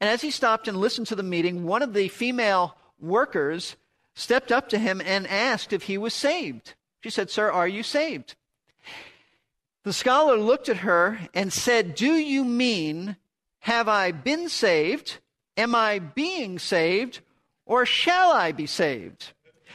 And 0.00 0.08
as 0.08 0.22
he 0.22 0.30
stopped 0.30 0.66
and 0.66 0.78
listened 0.78 1.06
to 1.08 1.16
the 1.16 1.22
meeting, 1.22 1.64
one 1.64 1.82
of 1.82 1.92
the 1.92 2.08
female 2.08 2.74
workers 2.98 3.76
stepped 4.14 4.50
up 4.50 4.70
to 4.70 4.78
him 4.78 5.02
and 5.04 5.26
asked 5.26 5.74
if 5.74 5.82
he 5.82 5.98
was 5.98 6.14
saved. 6.14 6.72
She 7.02 7.10
said, 7.10 7.30
Sir, 7.30 7.50
are 7.50 7.68
you 7.68 7.82
saved? 7.82 8.36
The 9.84 9.92
scholar 9.92 10.38
looked 10.38 10.70
at 10.70 10.78
her 10.78 11.18
and 11.34 11.52
said, 11.52 11.94
Do 11.94 12.14
you 12.14 12.42
mean 12.42 13.16
have 13.62 13.86
I 13.86 14.10
been 14.10 14.48
saved? 14.48 15.18
Am 15.56 15.72
I 15.72 16.00
being 16.00 16.58
saved? 16.58 17.20
Or 17.64 17.86
shall 17.86 18.32
I 18.32 18.50
be 18.50 18.66
saved? 18.66 19.32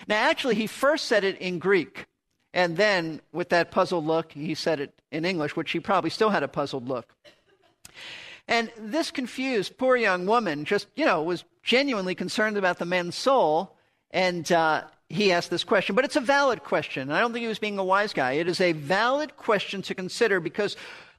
Now, 0.09 0.29
actually, 0.29 0.55
he 0.55 0.67
first 0.67 1.05
said 1.05 1.23
it 1.23 1.37
in 1.39 1.57
Greek. 1.57 2.05
And 2.53 2.75
then, 2.75 3.21
with 3.31 3.47
that 3.49 3.71
puzzled 3.71 4.05
look, 4.05 4.33
he 4.33 4.55
said 4.55 4.81
it 4.81 4.93
in 5.09 5.23
English, 5.23 5.55
which 5.55 5.71
he 5.71 5.79
probably 5.79 6.09
still 6.09 6.29
had 6.29 6.43
a 6.43 6.49
puzzled 6.49 6.89
look. 6.89 7.13
And 8.45 8.69
this 8.77 9.09
confused 9.09 9.77
poor 9.77 9.95
young 9.95 10.25
woman 10.25 10.65
just, 10.65 10.87
you 10.97 11.05
know, 11.05 11.23
was 11.23 11.45
genuinely 11.63 12.13
concerned 12.13 12.57
about 12.57 12.79
the 12.79 12.85
man's 12.85 13.15
soul. 13.15 13.77
And 14.11 14.51
uh, 14.51 14.83
he 15.07 15.31
asked 15.31 15.49
this 15.49 15.63
question. 15.63 15.95
But 15.95 16.03
it's 16.03 16.17
a 16.17 16.21
valid 16.21 16.65
question. 16.65 17.09
I 17.09 17.21
don't 17.21 17.31
think 17.31 17.43
he 17.43 17.47
was 17.47 17.59
being 17.59 17.79
a 17.79 17.85
wise 17.85 18.11
guy. 18.11 18.33
It 18.33 18.49
is 18.49 18.59
a 18.59 18.73
valid 18.73 19.37
question 19.37 19.81
to 19.83 19.95
consider 19.95 20.41
because 20.41 20.75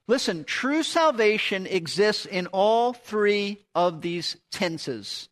Listen, 0.08 0.44
true 0.44 0.82
salvation 0.82 1.66
exists 1.66 2.24
in 2.24 2.46
all 2.48 2.94
three 2.94 3.66
of 3.74 4.00
these 4.00 4.36
tenses. 4.50 5.28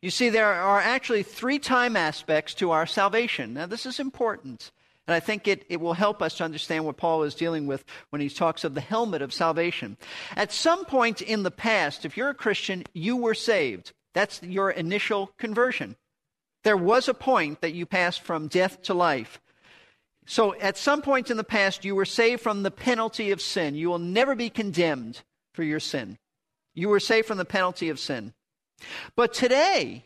You 0.00 0.10
see, 0.10 0.28
there 0.28 0.52
are 0.52 0.78
actually 0.78 1.24
three 1.24 1.58
time 1.58 1.96
aspects 1.96 2.54
to 2.54 2.70
our 2.70 2.86
salvation. 2.86 3.54
Now, 3.54 3.66
this 3.66 3.84
is 3.84 3.98
important. 3.98 4.70
And 5.08 5.14
I 5.14 5.20
think 5.20 5.46
it, 5.46 5.64
it 5.68 5.80
will 5.80 5.94
help 5.94 6.22
us 6.22 6.36
to 6.36 6.44
understand 6.44 6.84
what 6.84 6.96
Paul 6.96 7.24
is 7.24 7.34
dealing 7.34 7.66
with 7.66 7.84
when 8.10 8.20
he 8.20 8.28
talks 8.28 8.64
of 8.64 8.74
the 8.74 8.80
helmet 8.80 9.22
of 9.22 9.32
salvation. 9.32 9.96
At 10.36 10.52
some 10.52 10.84
point 10.84 11.20
in 11.20 11.42
the 11.42 11.50
past, 11.50 12.04
if 12.04 12.16
you're 12.16 12.28
a 12.28 12.34
Christian, 12.34 12.84
you 12.92 13.16
were 13.16 13.34
saved. 13.34 13.92
That's 14.14 14.42
your 14.42 14.70
initial 14.70 15.32
conversion. 15.38 15.96
There 16.64 16.76
was 16.76 17.08
a 17.08 17.14
point 17.14 17.60
that 17.60 17.74
you 17.74 17.86
passed 17.86 18.22
from 18.22 18.48
death 18.48 18.82
to 18.82 18.94
life. 18.94 19.40
So 20.26 20.54
at 20.56 20.76
some 20.76 21.02
point 21.02 21.30
in 21.30 21.36
the 21.36 21.44
past, 21.44 21.84
you 21.84 21.94
were 21.94 22.04
saved 22.04 22.42
from 22.42 22.62
the 22.62 22.70
penalty 22.70 23.30
of 23.30 23.40
sin. 23.40 23.74
You 23.74 23.88
will 23.88 23.98
never 23.98 24.34
be 24.34 24.50
condemned 24.50 25.22
for 25.54 25.62
your 25.62 25.80
sin. 25.80 26.18
You 26.74 26.88
were 26.88 27.00
saved 27.00 27.28
from 27.28 27.38
the 27.38 27.44
penalty 27.44 27.88
of 27.88 27.98
sin. 27.98 28.34
But 29.14 29.32
today, 29.32 30.04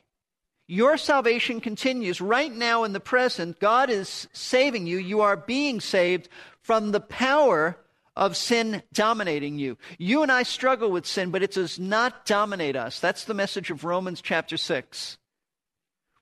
your 0.68 0.96
salvation 0.96 1.60
continues. 1.60 2.20
Right 2.20 2.54
now 2.54 2.84
in 2.84 2.92
the 2.92 3.00
present, 3.00 3.58
God 3.58 3.90
is 3.90 4.28
saving 4.32 4.86
you. 4.86 4.98
You 4.98 5.22
are 5.22 5.36
being 5.36 5.80
saved 5.80 6.28
from 6.62 6.92
the 6.92 7.00
power 7.00 7.76
of 8.14 8.36
sin 8.36 8.82
dominating 8.92 9.58
you. 9.58 9.78
You 9.98 10.22
and 10.22 10.30
I 10.30 10.42
struggle 10.42 10.90
with 10.90 11.06
sin, 11.06 11.30
but 11.30 11.42
it 11.42 11.52
does 11.52 11.78
not 11.78 12.26
dominate 12.26 12.76
us. 12.76 13.00
That's 13.00 13.24
the 13.24 13.34
message 13.34 13.70
of 13.70 13.82
Romans 13.82 14.20
chapter 14.20 14.56
6. 14.56 15.18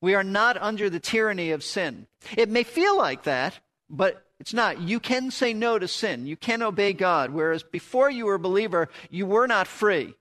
We 0.00 0.14
are 0.14 0.24
not 0.24 0.56
under 0.56 0.88
the 0.88 1.00
tyranny 1.00 1.50
of 1.50 1.64
sin. 1.64 2.06
It 2.36 2.48
may 2.48 2.62
feel 2.62 2.96
like 2.96 3.24
that, 3.24 3.58
but 3.90 4.24
it's 4.40 4.54
not. 4.54 4.80
You 4.80 5.00
can 5.00 5.30
say 5.30 5.52
no 5.52 5.78
to 5.78 5.88
sin. 5.88 6.26
You 6.26 6.36
can 6.36 6.62
obey 6.62 6.92
God. 6.92 7.30
Whereas 7.30 7.62
before 7.62 8.10
you 8.10 8.26
were 8.26 8.34
a 8.34 8.38
believer, 8.38 8.88
you 9.10 9.26
were 9.26 9.46
not 9.46 9.66
free. 9.66 10.14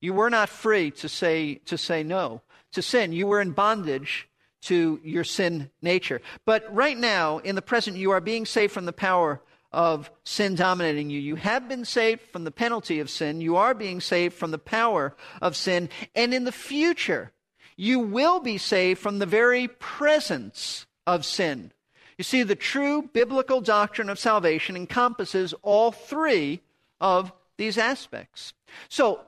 You 0.00 0.14
were 0.14 0.30
not 0.30 0.48
free 0.48 0.90
to 0.92 1.08
say, 1.08 1.56
to 1.66 1.76
say 1.76 2.02
no 2.02 2.42
to 2.72 2.82
sin. 2.82 3.12
You 3.12 3.26
were 3.26 3.40
in 3.40 3.50
bondage 3.50 4.28
to 4.62 5.00
your 5.02 5.24
sin 5.24 5.70
nature. 5.82 6.20
But 6.44 6.72
right 6.74 6.96
now, 6.96 7.38
in 7.38 7.54
the 7.54 7.62
present, 7.62 7.96
you 7.96 8.10
are 8.12 8.20
being 8.20 8.46
saved 8.46 8.72
from 8.72 8.86
the 8.86 8.92
power 8.92 9.40
of 9.72 10.10
sin 10.24 10.54
dominating 10.54 11.10
you. 11.10 11.20
You 11.20 11.36
have 11.36 11.68
been 11.68 11.84
saved 11.84 12.22
from 12.32 12.44
the 12.44 12.50
penalty 12.50 13.00
of 13.00 13.10
sin. 13.10 13.40
You 13.40 13.56
are 13.56 13.74
being 13.74 14.00
saved 14.00 14.34
from 14.34 14.50
the 14.50 14.58
power 14.58 15.14
of 15.42 15.56
sin. 15.56 15.90
And 16.14 16.32
in 16.32 16.44
the 16.44 16.52
future, 16.52 17.32
you 17.76 17.98
will 18.00 18.40
be 18.40 18.58
saved 18.58 19.00
from 19.00 19.18
the 19.18 19.26
very 19.26 19.68
presence 19.68 20.86
of 21.06 21.24
sin. 21.24 21.72
You 22.18 22.24
see, 22.24 22.42
the 22.42 22.56
true 22.56 23.02
biblical 23.12 23.60
doctrine 23.60 24.10
of 24.10 24.18
salvation 24.18 24.74
encompasses 24.74 25.54
all 25.62 25.92
three 25.92 26.60
of 27.00 27.32
these 27.56 27.78
aspects. 27.78 28.52
So, 28.88 29.20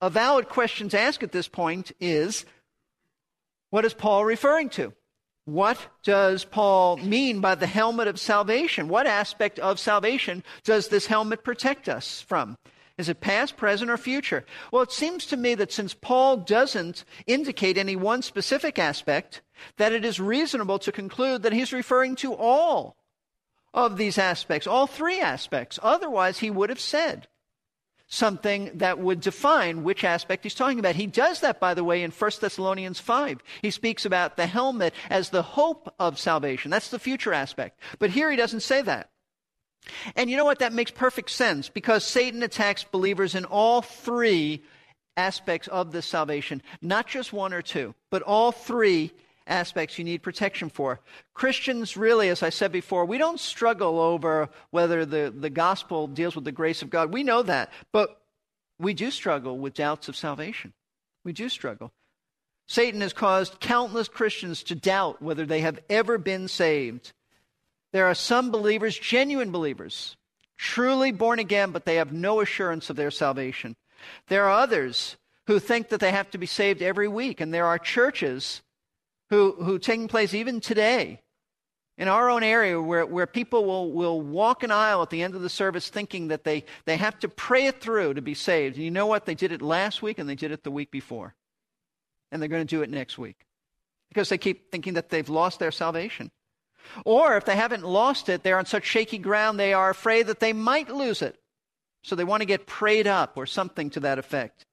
a 0.00 0.10
valid 0.10 0.48
question 0.48 0.88
to 0.90 1.00
ask 1.00 1.22
at 1.22 1.32
this 1.32 1.48
point 1.48 1.92
is 2.00 2.44
what 3.70 3.84
is 3.84 3.94
Paul 3.94 4.24
referring 4.24 4.70
to? 4.70 4.92
What 5.44 5.78
does 6.02 6.44
Paul 6.44 6.96
mean 6.96 7.40
by 7.40 7.54
the 7.54 7.66
helmet 7.66 8.08
of 8.08 8.18
salvation? 8.18 8.88
What 8.88 9.06
aspect 9.06 9.58
of 9.58 9.78
salvation 9.78 10.42
does 10.64 10.88
this 10.88 11.06
helmet 11.06 11.44
protect 11.44 11.88
us 11.88 12.20
from? 12.22 12.56
Is 12.98 13.08
it 13.10 13.20
past, 13.20 13.56
present, 13.56 13.90
or 13.90 13.98
future? 13.98 14.46
Well, 14.72 14.82
it 14.82 14.92
seems 14.92 15.26
to 15.26 15.36
me 15.36 15.54
that 15.56 15.72
since 15.72 15.92
Paul 15.92 16.38
doesn't 16.38 17.04
indicate 17.26 17.76
any 17.76 17.94
one 17.94 18.22
specific 18.22 18.78
aspect, 18.78 19.42
that 19.76 19.92
it 19.92 20.04
is 20.04 20.18
reasonable 20.18 20.78
to 20.78 20.92
conclude 20.92 21.42
that 21.42 21.52
he's 21.52 21.72
referring 21.72 22.16
to 22.16 22.34
all 22.34 22.96
of 23.74 23.98
these 23.98 24.16
aspects, 24.16 24.66
all 24.66 24.86
three 24.86 25.20
aspects. 25.20 25.78
Otherwise, 25.82 26.38
he 26.38 26.50
would 26.50 26.70
have 26.70 26.80
said 26.80 27.28
something 28.08 28.70
that 28.74 28.98
would 28.98 29.20
define 29.20 29.82
which 29.82 30.04
aspect 30.04 30.44
he's 30.44 30.54
talking 30.54 30.78
about. 30.78 30.94
He 30.94 31.06
does 31.06 31.40
that, 31.40 31.60
by 31.60 31.74
the 31.74 31.84
way, 31.84 32.02
in 32.02 32.10
1 32.10 32.30
Thessalonians 32.40 33.00
5. 33.00 33.42
He 33.60 33.70
speaks 33.70 34.06
about 34.06 34.36
the 34.36 34.46
helmet 34.46 34.94
as 35.10 35.30
the 35.30 35.42
hope 35.42 35.92
of 35.98 36.18
salvation. 36.18 36.70
That's 36.70 36.88
the 36.88 36.98
future 36.98 37.34
aspect. 37.34 37.78
But 37.98 38.10
here 38.10 38.30
he 38.30 38.36
doesn't 38.36 38.60
say 38.60 38.80
that. 38.82 39.10
And 40.14 40.30
you 40.30 40.36
know 40.36 40.44
what? 40.44 40.58
That 40.58 40.72
makes 40.72 40.90
perfect 40.90 41.30
sense 41.30 41.68
because 41.68 42.04
Satan 42.04 42.42
attacks 42.42 42.84
believers 42.84 43.34
in 43.34 43.44
all 43.44 43.82
three 43.82 44.62
aspects 45.16 45.68
of 45.68 45.92
this 45.92 46.06
salvation, 46.06 46.62
not 46.82 47.06
just 47.06 47.32
one 47.32 47.54
or 47.54 47.62
two, 47.62 47.94
but 48.10 48.22
all 48.22 48.52
three 48.52 49.12
aspects 49.46 49.98
you 49.98 50.04
need 50.04 50.22
protection 50.22 50.68
for. 50.68 51.00
Christians, 51.34 51.96
really, 51.96 52.28
as 52.28 52.42
I 52.42 52.50
said 52.50 52.72
before, 52.72 53.04
we 53.04 53.18
don't 53.18 53.40
struggle 53.40 54.00
over 54.00 54.48
whether 54.70 55.06
the, 55.06 55.32
the 55.34 55.50
gospel 55.50 56.06
deals 56.08 56.34
with 56.34 56.44
the 56.44 56.52
grace 56.52 56.82
of 56.82 56.90
God. 56.90 57.12
We 57.12 57.22
know 57.22 57.42
that, 57.42 57.72
but 57.92 58.20
we 58.78 58.92
do 58.92 59.10
struggle 59.10 59.58
with 59.58 59.74
doubts 59.74 60.08
of 60.08 60.16
salvation. 60.16 60.72
We 61.24 61.32
do 61.32 61.48
struggle. 61.48 61.92
Satan 62.68 63.00
has 63.00 63.12
caused 63.12 63.60
countless 63.60 64.08
Christians 64.08 64.62
to 64.64 64.74
doubt 64.74 65.22
whether 65.22 65.46
they 65.46 65.60
have 65.60 65.78
ever 65.88 66.18
been 66.18 66.48
saved. 66.48 67.12
There 67.96 68.08
are 68.08 68.14
some 68.14 68.50
believers, 68.50 68.98
genuine 68.98 69.50
believers, 69.50 70.18
truly 70.58 71.12
born 71.12 71.38
again, 71.38 71.70
but 71.70 71.86
they 71.86 71.94
have 71.94 72.12
no 72.12 72.42
assurance 72.42 72.90
of 72.90 72.96
their 72.96 73.10
salvation. 73.10 73.74
There 74.28 74.44
are 74.44 74.60
others 74.60 75.16
who 75.46 75.58
think 75.58 75.88
that 75.88 76.00
they 76.00 76.10
have 76.10 76.30
to 76.32 76.36
be 76.36 76.44
saved 76.44 76.82
every 76.82 77.08
week, 77.08 77.40
and 77.40 77.54
there 77.54 77.64
are 77.64 77.78
churches 77.78 78.60
who, 79.30 79.52
who 79.52 79.78
taking 79.78 80.08
place 80.08 80.34
even 80.34 80.60
today 80.60 81.22
in 81.96 82.06
our 82.06 82.28
own 82.28 82.42
area 82.42 82.78
where, 82.78 83.06
where 83.06 83.26
people 83.26 83.64
will, 83.64 83.90
will 83.90 84.20
walk 84.20 84.62
an 84.62 84.70
aisle 84.70 85.00
at 85.00 85.08
the 85.08 85.22
end 85.22 85.34
of 85.34 85.40
the 85.40 85.48
service 85.48 85.88
thinking 85.88 86.28
that 86.28 86.44
they, 86.44 86.66
they 86.84 86.98
have 86.98 87.18
to 87.20 87.30
pray 87.30 87.66
it 87.66 87.80
through 87.80 88.12
to 88.12 88.20
be 88.20 88.34
saved. 88.34 88.76
And 88.76 88.84
you 88.84 88.90
know 88.90 89.06
what? 89.06 89.24
They 89.24 89.34
did 89.34 89.52
it 89.52 89.62
last 89.62 90.02
week 90.02 90.18
and 90.18 90.28
they 90.28 90.34
did 90.34 90.52
it 90.52 90.64
the 90.64 90.70
week 90.70 90.90
before. 90.90 91.34
And 92.30 92.42
they're 92.42 92.50
going 92.50 92.66
to 92.66 92.76
do 92.76 92.82
it 92.82 92.90
next 92.90 93.16
week 93.16 93.46
because 94.10 94.28
they 94.28 94.36
keep 94.36 94.70
thinking 94.70 94.92
that 94.94 95.08
they've 95.08 95.30
lost 95.30 95.58
their 95.60 95.72
salvation. 95.72 96.30
Or 97.04 97.36
if 97.36 97.44
they 97.44 97.56
haven't 97.56 97.84
lost 97.84 98.28
it, 98.28 98.42
they're 98.42 98.58
on 98.58 98.66
such 98.66 98.84
shaky 98.84 99.18
ground 99.18 99.58
they 99.58 99.72
are 99.72 99.90
afraid 99.90 100.26
that 100.26 100.40
they 100.40 100.52
might 100.52 100.88
lose 100.88 101.22
it. 101.22 101.38
So 102.02 102.14
they 102.14 102.24
want 102.24 102.40
to 102.42 102.46
get 102.46 102.66
prayed 102.66 103.06
up 103.06 103.36
or 103.36 103.46
something 103.46 103.90
to 103.90 104.00
that 104.00 104.18
effect. 104.18 104.64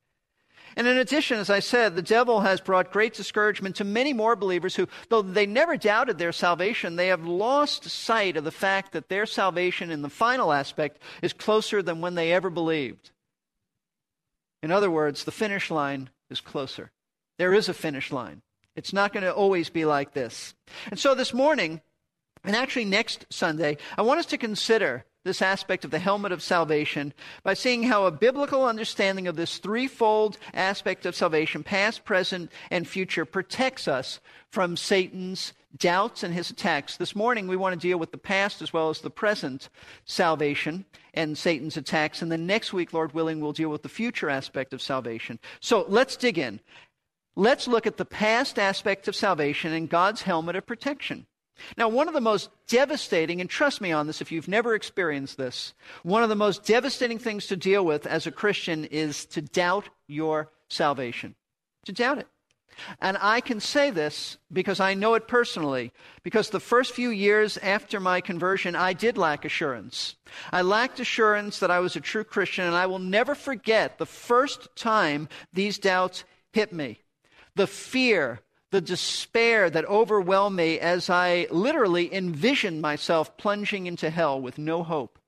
And 0.76 0.88
in 0.88 0.98
addition, 0.98 1.40
as 1.40 1.50
I 1.50 1.60
said, 1.60 1.96
the 1.96 2.02
devil 2.02 2.42
has 2.42 2.60
brought 2.60 2.92
great 2.92 3.14
discouragement 3.14 3.76
to 3.76 3.84
many 3.84 4.12
more 4.12 4.36
believers 4.36 4.76
who, 4.76 4.88
though 5.10 5.22
they 5.22 5.46
never 5.46 5.78
doubted 5.78 6.18
their 6.18 6.32
salvation, 6.32 6.96
they 6.96 7.08
have 7.08 7.26
lost 7.26 7.90
sight 7.90 8.38
of 8.38 8.44
the 8.44 8.52
fact 8.52 8.92
that 8.94 9.10
their 9.10 9.26
salvation 9.26 9.92
in 9.92 10.02
the 10.02 10.10
final 10.10 10.52
aspect 10.52 11.00
is 11.22 11.34
closer 11.34 11.84
than 11.84 12.02
when 12.02 12.16
they 12.16 12.34
ever 12.34 12.50
believed. 12.50 13.12
In 14.64 14.72
other 14.72 14.90
words, 14.90 15.26
the 15.26 15.32
finish 15.32 15.70
line 15.70 16.10
is 16.30 16.42
closer. 16.42 16.92
There 17.38 17.54
is 17.54 17.70
a 17.70 17.74
finish 17.74 18.12
line. 18.12 18.42
It's 18.76 18.94
not 18.94 19.14
going 19.14 19.24
to 19.24 19.34
always 19.34 19.70
be 19.70 19.86
like 19.86 20.14
this. 20.14 20.56
And 20.90 21.00
so 21.00 21.14
this 21.14 21.34
morning, 21.34 21.82
and 22.44 22.56
actually, 22.56 22.86
next 22.86 23.26
Sunday, 23.30 23.78
I 23.98 24.02
want 24.02 24.20
us 24.20 24.26
to 24.28 24.38
consider 24.38 25.06
this 25.24 25.42
aspect 25.42 25.86
of 25.86 25.92
the 25.92 26.00
helmet 26.00 26.34
of 26.34 26.44
salvation 26.44 27.14
by 27.44 27.54
seeing 27.54 27.84
how 27.84 28.06
a 28.06 28.12
biblical 28.12 28.66
understanding 28.66 29.28
of 29.28 29.38
this 29.38 29.58
threefold 29.58 30.38
aspect 30.54 31.06
of 31.06 31.16
salvation, 31.16 31.64
past, 31.64 32.04
present, 32.04 32.52
and 32.70 32.88
future, 32.88 33.24
protects 33.24 33.88
us 33.88 34.20
from 34.50 34.76
Satan's 34.76 35.54
doubts 35.78 36.24
and 36.24 36.34
his 36.34 36.50
attacks. 36.50 36.98
This 36.98 37.16
morning, 37.16 37.48
we 37.48 37.56
want 37.56 37.74
to 37.74 37.88
deal 37.88 37.98
with 37.98 38.12
the 38.12 38.18
past 38.18 38.62
as 38.62 38.74
well 38.74 38.90
as 38.90 39.00
the 39.00 39.10
present 39.10 39.70
salvation 40.06 40.86
and 41.14 41.38
Satan's 41.38 41.78
attacks. 41.78 42.22
And 42.22 42.32
then 42.32 42.46
next 42.46 42.74
week, 42.74 42.94
Lord 42.94 43.14
willing, 43.14 43.40
we'll 43.40 43.54
deal 43.54 43.70
with 43.70 43.84
the 43.84 43.90
future 43.90 44.30
aspect 44.30 44.74
of 44.74 44.82
salvation. 44.82 45.40
So 45.62 45.86
let's 45.88 46.18
dig 46.18 46.38
in. 46.38 46.60
Let's 47.36 47.68
look 47.68 47.88
at 47.88 47.98
the 47.98 48.06
past 48.06 48.60
aspect 48.60 49.08
of 49.08 49.16
salvation 49.16 49.74
and 49.74 49.90
God's 49.90 50.22
helmet 50.22 50.56
of 50.56 50.68
protection. 50.68 51.26
Now, 51.78 51.90
one 51.90 52.08
of 52.08 52.14
the 52.14 52.22
most 52.22 52.50
devastating, 52.68 53.42
and 53.42 53.50
trust 53.50 53.82
me 53.82 53.92
on 53.92 54.08
this 54.08 54.22
if 54.22 54.32
you've 54.32 54.48
never 54.48 54.76
experienced 54.76 55.38
this, 55.38 55.74
one 56.04 56.24
of 56.24 56.30
the 56.30 56.36
most 56.36 56.66
devastating 56.66 57.20
things 57.20 57.48
to 57.48 57.56
deal 57.56 57.86
with 57.86 58.06
as 58.06 58.28
a 58.28 58.32
Christian 58.32 58.86
is 58.86 59.26
to 59.28 59.42
doubt 59.42 59.90
your 60.08 60.52
salvation. 60.70 61.36
To 61.86 61.92
doubt 61.92 62.20
it. 62.20 62.28
And 63.00 63.18
I 63.22 63.42
can 63.42 63.60
say 63.60 63.92
this 63.92 64.38
because 64.52 64.80
I 64.80 64.94
know 64.94 65.14
it 65.14 65.28
personally, 65.28 65.92
because 66.24 66.50
the 66.50 66.60
first 66.60 66.94
few 66.94 67.10
years 67.10 67.58
after 67.58 68.00
my 68.00 68.22
conversion, 68.22 68.76
I 68.76 68.94
did 68.94 69.18
lack 69.18 69.46
assurance. 69.46 70.16
I 70.52 70.62
lacked 70.62 71.00
assurance 71.00 71.60
that 71.60 71.72
I 71.72 71.80
was 71.80 71.96
a 71.96 72.02
true 72.02 72.24
Christian, 72.24 72.66
and 72.66 72.76
I 72.76 72.88
will 72.88 73.00
never 73.00 73.36
forget 73.36 73.98
the 73.98 74.06
first 74.06 74.76
time 74.76 75.30
these 75.54 75.78
doubts 75.78 76.24
hit 76.52 76.74
me. 76.74 77.00
The 77.56 77.68
fear 77.68 78.42
the 78.74 78.82
despair 78.82 79.70
that 79.70 79.86
overwhelmed 79.86 80.56
me 80.56 80.80
as 80.80 81.08
I 81.08 81.46
literally 81.52 82.12
envisioned 82.12 82.82
myself 82.82 83.38
plunging 83.38 83.86
into 83.86 84.10
hell 84.10 84.42
with 84.42 84.58
no 84.58 84.82
hope. 84.82 85.20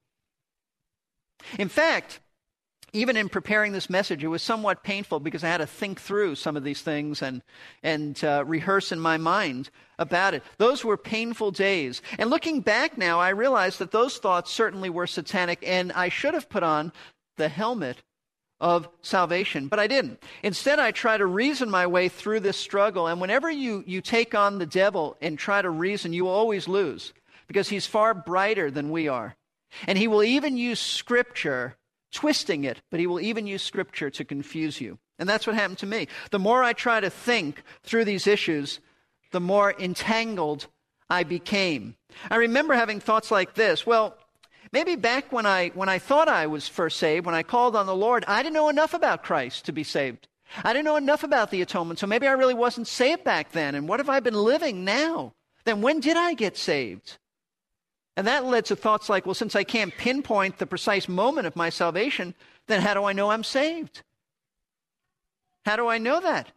In 1.59 1.69
fact, 1.69 2.21
even 2.91 3.15
in 3.15 3.29
preparing 3.29 3.71
this 3.71 3.87
message, 3.87 4.23
it 4.23 4.29
was 4.29 4.41
somewhat 4.41 4.81
painful 4.81 5.19
because 5.19 5.43
I 5.43 5.49
had 5.49 5.59
to 5.59 5.67
think 5.67 6.01
through 6.01 6.33
some 6.33 6.57
of 6.57 6.63
these 6.63 6.81
things 6.81 7.21
and, 7.21 7.43
and 7.83 8.21
uh, 8.23 8.43
rehearse 8.47 8.91
in 8.91 8.99
my 8.99 9.17
mind 9.17 9.69
about 9.99 10.33
it. 10.33 10.41
Those 10.57 10.83
were 10.83 10.97
painful 10.97 11.51
days. 11.51 12.01
And 12.17 12.31
looking 12.31 12.61
back 12.61 12.97
now, 12.97 13.19
I 13.19 13.29
realize 13.29 13.77
that 13.77 13.91
those 13.91 14.17
thoughts 14.17 14.51
certainly 14.51 14.89
were 14.89 15.05
satanic, 15.05 15.59
and 15.61 15.91
I 15.91 16.09
should 16.09 16.33
have 16.33 16.49
put 16.49 16.63
on 16.63 16.91
the 17.37 17.49
helmet 17.49 18.01
of 18.61 18.87
salvation, 19.01 19.67
but 19.67 19.79
I 19.79 19.87
didn't. 19.87 20.23
Instead, 20.41 20.79
I 20.79 20.91
try 20.91 21.17
to 21.17 21.25
reason 21.25 21.69
my 21.69 21.87
way 21.87 22.09
through 22.09 22.39
this 22.39 22.57
struggle. 22.57 23.07
And 23.07 23.19
whenever 23.19 23.49
you, 23.49 23.83
you 23.85 24.01
take 24.01 24.33
on 24.33 24.57
the 24.57 24.65
devil 24.65 25.17
and 25.21 25.37
try 25.37 25.61
to 25.61 25.69
reason, 25.69 26.13
you 26.13 26.25
will 26.25 26.31
always 26.31 26.67
lose 26.67 27.13
because 27.47 27.69
he's 27.69 27.85
far 27.85 28.13
brighter 28.13 28.71
than 28.71 28.91
we 28.91 29.07
are. 29.07 29.35
And 29.87 29.97
he 29.97 30.07
will 30.07 30.23
even 30.23 30.57
use 30.57 30.79
scripture, 30.79 31.75
twisting 32.11 32.63
it, 32.63 32.81
but 32.91 32.99
he 32.99 33.07
will 33.07 33.19
even 33.19 33.45
use 33.45 33.61
scripture 33.61 34.09
to 34.11 34.23
confuse 34.23 34.79
you. 34.79 34.99
And 35.19 35.27
that's 35.27 35.45
what 35.45 35.55
happened 35.55 35.79
to 35.79 35.85
me. 35.85 36.07
The 36.31 36.39
more 36.39 36.63
I 36.63 36.73
try 36.73 36.99
to 36.99 37.09
think 37.09 37.61
through 37.83 38.05
these 38.05 38.27
issues, 38.27 38.79
the 39.31 39.39
more 39.39 39.73
entangled 39.77 40.67
I 41.09 41.23
became. 41.23 41.95
I 42.31 42.37
remember 42.37 42.73
having 42.73 42.99
thoughts 42.99 43.31
like 43.31 43.53
this 43.53 43.85
well, 43.85 44.17
Maybe 44.71 44.95
back 44.95 45.31
when 45.31 45.45
I, 45.45 45.69
when 45.69 45.89
I 45.89 45.99
thought 45.99 46.27
I 46.27 46.47
was 46.47 46.67
first 46.67 46.97
saved, 46.97 47.25
when 47.25 47.35
I 47.35 47.43
called 47.43 47.75
on 47.75 47.85
the 47.85 47.95
Lord, 47.95 48.25
I 48.27 48.41
didn't 48.43 48.55
know 48.55 48.69
enough 48.69 48.93
about 48.93 49.23
Christ 49.23 49.65
to 49.65 49.71
be 49.71 49.83
saved. 49.83 50.27
I 50.63 50.73
didn't 50.73 50.85
know 50.85 50.95
enough 50.95 51.23
about 51.23 51.51
the 51.51 51.61
atonement, 51.61 51.99
so 51.99 52.07
maybe 52.07 52.27
I 52.27 52.31
really 52.31 52.53
wasn't 52.53 52.87
saved 52.87 53.23
back 53.23 53.51
then. 53.51 53.75
And 53.75 53.87
what 53.87 53.99
have 53.99 54.09
I 54.09 54.19
been 54.19 54.35
living 54.35 54.85
now? 54.85 55.33
Then 55.65 55.81
when 55.81 55.99
did 55.99 56.17
I 56.17 56.33
get 56.33 56.57
saved? 56.57 57.17
And 58.17 58.27
that 58.27 58.45
led 58.45 58.65
to 58.65 58.75
thoughts 58.75 59.09
like, 59.09 59.25
well, 59.25 59.35
since 59.35 59.55
I 59.55 59.63
can't 59.63 59.95
pinpoint 59.95 60.57
the 60.57 60.65
precise 60.65 61.09
moment 61.09 61.47
of 61.47 61.55
my 61.55 61.69
salvation, 61.69 62.33
then 62.67 62.81
how 62.81 62.93
do 62.93 63.03
I 63.03 63.13
know 63.13 63.31
I'm 63.31 63.43
saved? 63.43 64.03
How 65.65 65.75
do 65.75 65.87
I 65.87 65.97
know 65.97 66.21
that? 66.21 66.51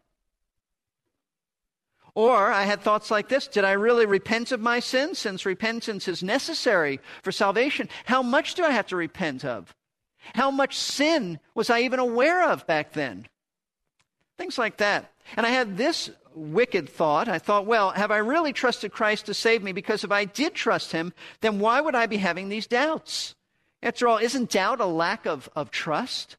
Or 2.14 2.50
I 2.50 2.64
had 2.64 2.80
thoughts 2.80 3.10
like 3.10 3.28
this 3.28 3.46
Did 3.46 3.64
I 3.64 3.72
really 3.72 4.06
repent 4.06 4.52
of 4.52 4.60
my 4.60 4.80
sins 4.80 5.18
since 5.18 5.46
repentance 5.46 6.08
is 6.08 6.22
necessary 6.22 7.00
for 7.22 7.32
salvation? 7.32 7.88
How 8.04 8.22
much 8.22 8.54
do 8.54 8.64
I 8.64 8.70
have 8.70 8.86
to 8.88 8.96
repent 8.96 9.44
of? 9.44 9.74
How 10.34 10.50
much 10.50 10.76
sin 10.76 11.38
was 11.54 11.70
I 11.70 11.80
even 11.80 12.00
aware 12.00 12.50
of 12.50 12.66
back 12.66 12.92
then? 12.92 13.26
Things 14.36 14.58
like 14.58 14.78
that. 14.78 15.12
And 15.36 15.46
I 15.46 15.50
had 15.50 15.76
this 15.76 16.10
wicked 16.34 16.88
thought. 16.88 17.28
I 17.28 17.38
thought, 17.38 17.66
well, 17.66 17.90
have 17.90 18.10
I 18.10 18.18
really 18.18 18.52
trusted 18.52 18.92
Christ 18.92 19.26
to 19.26 19.34
save 19.34 19.62
me? 19.62 19.72
Because 19.72 20.04
if 20.04 20.12
I 20.12 20.24
did 20.24 20.54
trust 20.54 20.92
him, 20.92 21.12
then 21.40 21.58
why 21.58 21.80
would 21.80 21.94
I 21.94 22.06
be 22.06 22.18
having 22.18 22.48
these 22.48 22.66
doubts? 22.66 23.34
After 23.82 24.08
all, 24.08 24.18
isn't 24.18 24.50
doubt 24.50 24.80
a 24.80 24.86
lack 24.86 25.26
of, 25.26 25.48
of 25.54 25.70
trust? 25.70 26.36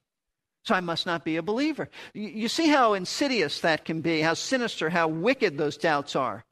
So 0.63 0.75
I 0.75 0.81
must 0.81 1.05
not 1.05 1.23
be 1.23 1.37
a 1.37 1.41
believer. 1.41 1.89
You 2.13 2.47
see 2.47 2.67
how 2.67 2.93
insidious 2.93 3.61
that 3.61 3.85
can 3.85 4.01
be, 4.01 4.21
how 4.21 4.33
sinister, 4.33 4.89
how 4.89 5.07
wicked 5.07 5.57
those 5.57 5.77
doubts 5.77 6.15
are. 6.15 6.45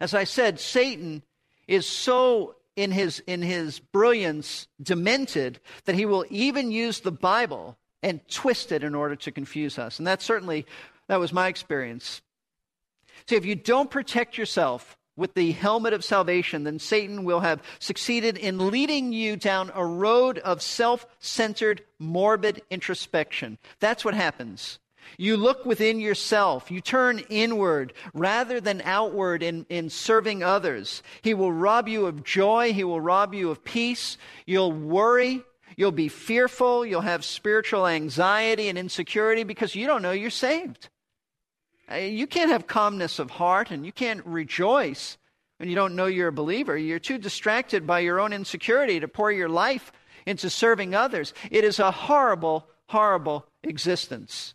As 0.00 0.14
I 0.14 0.24
said, 0.24 0.60
Satan 0.60 1.22
is 1.66 1.86
so 1.86 2.56
in 2.76 2.90
his, 2.90 3.20
in 3.26 3.42
his 3.42 3.78
brilliance 3.78 4.66
demented 4.82 5.60
that 5.84 5.94
he 5.94 6.06
will 6.06 6.24
even 6.30 6.70
use 6.70 7.00
the 7.00 7.12
Bible 7.12 7.78
and 8.02 8.26
twist 8.28 8.72
it 8.72 8.82
in 8.82 8.94
order 8.94 9.16
to 9.16 9.30
confuse 9.30 9.78
us. 9.78 9.98
And 9.98 10.06
that 10.06 10.22
certainly, 10.22 10.66
that 11.08 11.20
was 11.20 11.32
my 11.32 11.48
experience. 11.48 12.22
See, 13.28 13.36
if 13.36 13.44
you 13.44 13.54
don't 13.54 13.90
protect 13.90 14.36
yourself 14.36 14.96
with 15.16 15.34
the 15.34 15.52
helmet 15.52 15.92
of 15.92 16.04
salvation, 16.04 16.64
then 16.64 16.78
Satan 16.78 17.24
will 17.24 17.40
have 17.40 17.62
succeeded 17.78 18.38
in 18.38 18.70
leading 18.70 19.12
you 19.12 19.36
down 19.36 19.70
a 19.74 19.84
road 19.84 20.38
of 20.38 20.62
self 20.62 21.06
centered, 21.18 21.82
morbid 21.98 22.62
introspection. 22.70 23.58
That's 23.80 24.04
what 24.04 24.14
happens. 24.14 24.78
You 25.18 25.36
look 25.36 25.66
within 25.66 26.00
yourself. 26.00 26.70
You 26.70 26.80
turn 26.80 27.20
inward 27.28 27.92
rather 28.14 28.60
than 28.60 28.82
outward 28.82 29.42
in, 29.42 29.66
in 29.68 29.90
serving 29.90 30.42
others. 30.42 31.02
He 31.22 31.34
will 31.34 31.52
rob 31.52 31.88
you 31.88 32.06
of 32.06 32.24
joy. 32.24 32.72
He 32.72 32.84
will 32.84 33.00
rob 33.00 33.34
you 33.34 33.50
of 33.50 33.64
peace. 33.64 34.16
You'll 34.46 34.72
worry. 34.72 35.42
You'll 35.76 35.92
be 35.92 36.08
fearful. 36.08 36.86
You'll 36.86 37.00
have 37.02 37.24
spiritual 37.24 37.86
anxiety 37.86 38.68
and 38.68 38.78
insecurity 38.78 39.42
because 39.42 39.74
you 39.74 39.86
don't 39.86 40.02
know 40.02 40.12
you're 40.12 40.30
saved. 40.30 40.88
Uh, 41.92 41.96
you 41.96 42.26
can't 42.26 42.50
have 42.50 42.66
calmness 42.66 43.18
of 43.18 43.30
heart 43.30 43.70
and 43.70 43.84
you 43.84 43.92
can't 43.92 44.24
rejoice 44.24 45.18
when 45.58 45.68
you 45.68 45.74
don't 45.74 45.94
know 45.94 46.06
you're 46.06 46.28
a 46.28 46.32
believer. 46.32 46.76
You're 46.76 46.98
too 46.98 47.18
distracted 47.18 47.86
by 47.86 48.00
your 48.00 48.18
own 48.18 48.32
insecurity 48.32 49.00
to 49.00 49.08
pour 49.08 49.30
your 49.30 49.48
life 49.48 49.92
into 50.24 50.48
serving 50.48 50.94
others. 50.94 51.34
It 51.50 51.64
is 51.64 51.78
a 51.78 51.90
horrible, 51.90 52.66
horrible 52.86 53.46
existence. 53.62 54.54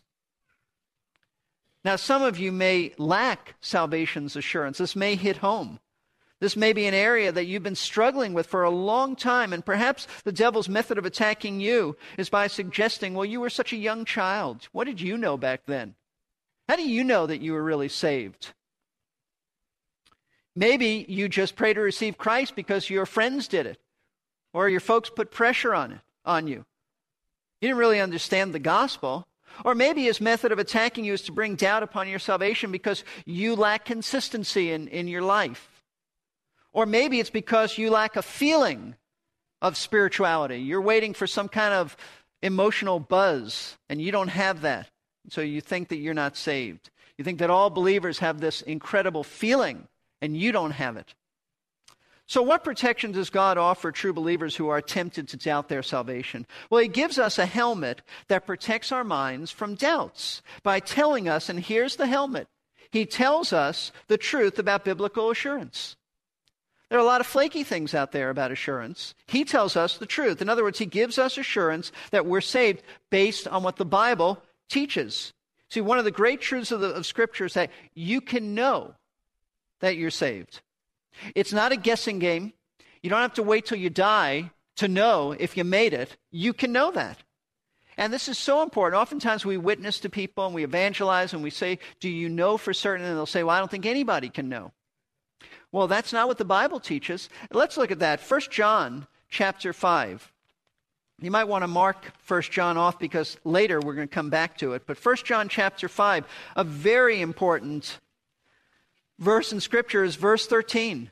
Now, 1.84 1.96
some 1.96 2.22
of 2.22 2.38
you 2.38 2.50
may 2.50 2.92
lack 2.98 3.54
salvation's 3.60 4.34
assurance. 4.34 4.78
This 4.78 4.96
may 4.96 5.14
hit 5.14 5.36
home. 5.38 5.78
This 6.40 6.56
may 6.56 6.72
be 6.72 6.86
an 6.86 6.94
area 6.94 7.32
that 7.32 7.46
you've 7.46 7.62
been 7.62 7.74
struggling 7.74 8.32
with 8.32 8.46
for 8.46 8.62
a 8.62 8.70
long 8.70 9.16
time, 9.16 9.52
and 9.52 9.64
perhaps 9.64 10.06
the 10.24 10.32
devil's 10.32 10.68
method 10.68 10.98
of 10.98 11.04
attacking 11.04 11.60
you 11.60 11.96
is 12.16 12.28
by 12.28 12.46
suggesting, 12.46 13.14
well, 13.14 13.24
you 13.24 13.40
were 13.40 13.50
such 13.50 13.72
a 13.72 13.76
young 13.76 14.04
child. 14.04 14.68
What 14.72 14.84
did 14.84 15.00
you 15.00 15.16
know 15.16 15.36
back 15.36 15.62
then? 15.66 15.94
How 16.68 16.76
do 16.76 16.88
you 16.88 17.02
know 17.02 17.26
that 17.26 17.40
you 17.40 17.52
were 17.52 17.62
really 17.62 17.88
saved? 17.88 18.52
Maybe 20.54 21.06
you 21.08 21.28
just 21.28 21.56
pray 21.56 21.72
to 21.72 21.80
receive 21.80 22.18
Christ 22.18 22.54
because 22.54 22.90
your 22.90 23.06
friends 23.06 23.48
did 23.48 23.66
it, 23.66 23.78
or 24.52 24.68
your 24.68 24.80
folks 24.80 25.08
put 25.08 25.30
pressure 25.30 25.74
on 25.74 25.92
it 25.92 26.00
on 26.24 26.46
you. 26.46 26.64
You 27.60 27.68
didn't 27.68 27.78
really 27.78 28.00
understand 28.00 28.52
the 28.52 28.58
gospel. 28.58 29.26
Or 29.64 29.74
maybe 29.74 30.04
his 30.04 30.20
method 30.20 30.52
of 30.52 30.58
attacking 30.58 31.04
you 31.04 31.14
is 31.14 31.22
to 31.22 31.32
bring 31.32 31.56
doubt 31.56 31.82
upon 31.82 32.06
your 32.08 32.18
salvation 32.18 32.70
because 32.70 33.02
you 33.24 33.56
lack 33.56 33.84
consistency 33.84 34.70
in, 34.70 34.88
in 34.88 35.08
your 35.08 35.22
life. 35.22 35.82
Or 36.72 36.86
maybe 36.86 37.18
it's 37.18 37.30
because 37.30 37.78
you 37.78 37.90
lack 37.90 38.14
a 38.14 38.22
feeling 38.22 38.94
of 39.60 39.76
spirituality. 39.76 40.58
You're 40.58 40.82
waiting 40.82 41.14
for 41.14 41.26
some 41.26 41.48
kind 41.48 41.74
of 41.74 41.96
emotional 42.40 43.00
buzz, 43.00 43.76
and 43.88 44.00
you 44.00 44.12
don't 44.12 44.28
have 44.28 44.60
that. 44.60 44.88
So 45.28 45.40
you 45.40 45.60
think 45.60 45.88
that 45.88 45.96
you're 45.96 46.14
not 46.14 46.36
saved. 46.36 46.90
You 47.16 47.24
think 47.24 47.38
that 47.40 47.50
all 47.50 47.70
believers 47.70 48.20
have 48.20 48.40
this 48.40 48.62
incredible 48.62 49.24
feeling, 49.24 49.88
and 50.22 50.36
you 50.36 50.52
don't 50.52 50.70
have 50.70 50.96
it. 50.96 51.14
So, 52.28 52.42
what 52.42 52.62
protection 52.62 53.12
does 53.12 53.30
God 53.30 53.56
offer 53.56 53.90
true 53.90 54.12
believers 54.12 54.54
who 54.54 54.68
are 54.68 54.82
tempted 54.82 55.28
to 55.28 55.38
doubt 55.38 55.70
their 55.70 55.82
salvation? 55.82 56.46
Well, 56.68 56.82
He 56.82 56.88
gives 56.88 57.18
us 57.18 57.38
a 57.38 57.46
helmet 57.46 58.02
that 58.28 58.46
protects 58.46 58.92
our 58.92 59.02
minds 59.02 59.50
from 59.50 59.74
doubts 59.74 60.42
by 60.62 60.78
telling 60.78 61.26
us, 61.26 61.48
and 61.48 61.58
here's 61.58 61.96
the 61.96 62.06
helmet 62.06 62.46
He 62.90 63.06
tells 63.06 63.54
us 63.54 63.92
the 64.08 64.18
truth 64.18 64.58
about 64.58 64.84
biblical 64.84 65.30
assurance. 65.30 65.96
There 66.90 66.98
are 66.98 67.02
a 67.02 67.04
lot 67.04 67.20
of 67.20 67.26
flaky 67.26 67.64
things 67.64 67.94
out 67.94 68.12
there 68.12 68.28
about 68.28 68.52
assurance. 68.52 69.14
He 69.26 69.44
tells 69.44 69.74
us 69.74 69.96
the 69.96 70.06
truth. 70.06 70.42
In 70.42 70.50
other 70.50 70.62
words, 70.62 70.78
He 70.78 70.86
gives 70.86 71.18
us 71.18 71.38
assurance 71.38 71.92
that 72.10 72.26
we're 72.26 72.42
saved 72.42 72.82
based 73.08 73.48
on 73.48 73.62
what 73.62 73.76
the 73.76 73.86
Bible 73.86 74.42
teaches. 74.68 75.32
See, 75.68 75.80
one 75.80 75.98
of 75.98 76.04
the 76.04 76.10
great 76.10 76.40
truths 76.40 76.72
of, 76.72 76.80
the, 76.80 76.88
of 76.88 77.06
Scripture 77.06 77.44
is 77.44 77.54
that 77.54 77.70
you 77.94 78.20
can 78.20 78.54
know 78.54 78.94
that 79.80 79.96
you're 79.96 80.10
saved. 80.10 80.60
It's 81.34 81.52
not 81.52 81.72
a 81.72 81.76
guessing 81.76 82.18
game. 82.18 82.52
You 83.02 83.10
don't 83.10 83.20
have 83.20 83.34
to 83.34 83.42
wait 83.42 83.66
till 83.66 83.78
you 83.78 83.90
die 83.90 84.50
to 84.76 84.88
know 84.88 85.32
if 85.38 85.56
you 85.56 85.64
made 85.64 85.92
it. 85.92 86.16
You 86.30 86.52
can 86.52 86.72
know 86.72 86.90
that. 86.92 87.18
And 87.96 88.12
this 88.12 88.28
is 88.28 88.38
so 88.38 88.62
important. 88.62 89.00
Oftentimes 89.00 89.44
we 89.44 89.56
witness 89.56 89.98
to 90.00 90.08
people 90.08 90.46
and 90.46 90.54
we 90.54 90.62
evangelize 90.62 91.32
and 91.32 91.42
we 91.42 91.50
say, 91.50 91.80
Do 92.00 92.08
you 92.08 92.28
know 92.28 92.56
for 92.56 92.72
certain? 92.72 93.04
And 93.04 93.16
they'll 93.16 93.26
say, 93.26 93.42
Well, 93.42 93.56
I 93.56 93.58
don't 93.58 93.70
think 93.70 93.86
anybody 93.86 94.28
can 94.28 94.48
know. 94.48 94.72
Well, 95.72 95.88
that's 95.88 96.12
not 96.12 96.28
what 96.28 96.38
the 96.38 96.44
Bible 96.44 96.80
teaches. 96.80 97.28
Let's 97.50 97.76
look 97.76 97.90
at 97.90 97.98
that. 97.98 98.20
1 98.20 98.40
John 98.50 99.06
chapter 99.28 99.72
5. 99.72 100.32
You 101.20 101.32
might 101.32 101.48
want 101.48 101.62
to 101.62 101.68
mark 101.68 102.12
1 102.28 102.42
John 102.42 102.76
off 102.76 102.98
because 102.98 103.36
later 103.44 103.80
we're 103.80 103.94
going 103.94 104.08
to 104.08 104.14
come 104.14 104.30
back 104.30 104.58
to 104.58 104.74
it. 104.74 104.86
But 104.86 105.04
1 105.04 105.16
John 105.24 105.48
chapter 105.48 105.88
5, 105.88 106.24
a 106.54 106.64
very 106.64 107.20
important 107.20 107.98
verse 109.18 109.52
in 109.52 109.60
Scripture 109.60 110.04
is 110.04 110.14
verse 110.14 110.46
13. 110.46 111.10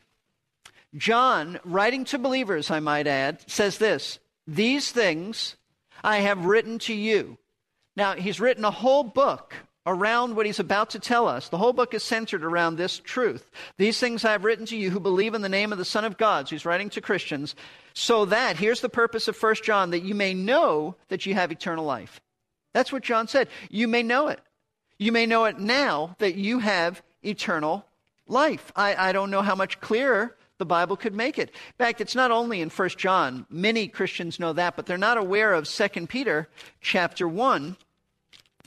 John, 0.96 1.58
writing 1.64 2.04
to 2.06 2.18
believers, 2.18 2.70
I 2.70 2.78
might 2.78 3.08
add, 3.08 3.50
says 3.50 3.78
this 3.78 4.20
These 4.46 4.92
things 4.92 5.56
I 6.04 6.18
have 6.18 6.44
written 6.44 6.78
to 6.80 6.94
you. 6.94 7.38
Now, 7.96 8.14
he's 8.14 8.40
written 8.40 8.64
a 8.64 8.70
whole 8.70 9.02
book 9.02 9.54
around 9.86 10.34
what 10.34 10.46
he's 10.46 10.58
about 10.58 10.90
to 10.90 10.98
tell 10.98 11.28
us. 11.28 11.48
The 11.48 11.58
whole 11.58 11.72
book 11.72 11.94
is 11.94 12.02
centered 12.02 12.44
around 12.44 12.76
this 12.76 12.98
truth. 12.98 13.50
These 13.78 14.00
things 14.00 14.24
I 14.24 14.32
have 14.32 14.44
written 14.44 14.66
to 14.66 14.76
you 14.76 14.90
who 14.90 15.00
believe 15.00 15.34
in 15.34 15.42
the 15.42 15.48
name 15.48 15.72
of 15.72 15.78
the 15.78 15.84
Son 15.84 16.04
of 16.04 16.18
God. 16.18 16.48
So 16.48 16.56
he's 16.56 16.66
writing 16.66 16.90
to 16.90 17.00
Christians, 17.00 17.54
so 17.94 18.24
that, 18.26 18.56
here's 18.56 18.80
the 18.80 18.88
purpose 18.88 19.28
of 19.28 19.40
1 19.40 19.54
John, 19.62 19.90
that 19.90 20.02
you 20.02 20.14
may 20.14 20.34
know 20.34 20.96
that 21.08 21.24
you 21.24 21.34
have 21.34 21.52
eternal 21.52 21.84
life. 21.84 22.20
That's 22.74 22.92
what 22.92 23.04
John 23.04 23.28
said. 23.28 23.48
You 23.70 23.88
may 23.88 24.02
know 24.02 24.28
it. 24.28 24.40
You 24.98 25.12
may 25.12 25.24
know 25.24 25.44
it 25.44 25.58
now 25.58 26.16
that 26.18 26.34
you 26.34 26.58
have 26.58 27.02
eternal 27.22 27.86
life. 28.26 28.72
I, 28.74 29.08
I 29.08 29.12
don't 29.12 29.30
know 29.30 29.42
how 29.42 29.54
much 29.54 29.80
clearer 29.80 30.36
the 30.58 30.66
Bible 30.66 30.96
could 30.96 31.14
make 31.14 31.38
it. 31.38 31.50
In 31.50 31.78
fact, 31.78 32.00
it's 32.00 32.14
not 32.14 32.30
only 32.30 32.60
in 32.60 32.70
1 32.70 32.88
John. 32.90 33.46
Many 33.50 33.88
Christians 33.88 34.40
know 34.40 34.52
that, 34.54 34.74
but 34.74 34.86
they're 34.86 34.98
not 34.98 35.18
aware 35.18 35.52
of 35.52 35.68
2 35.68 36.06
Peter 36.06 36.48
chapter 36.80 37.28
1 37.28 37.76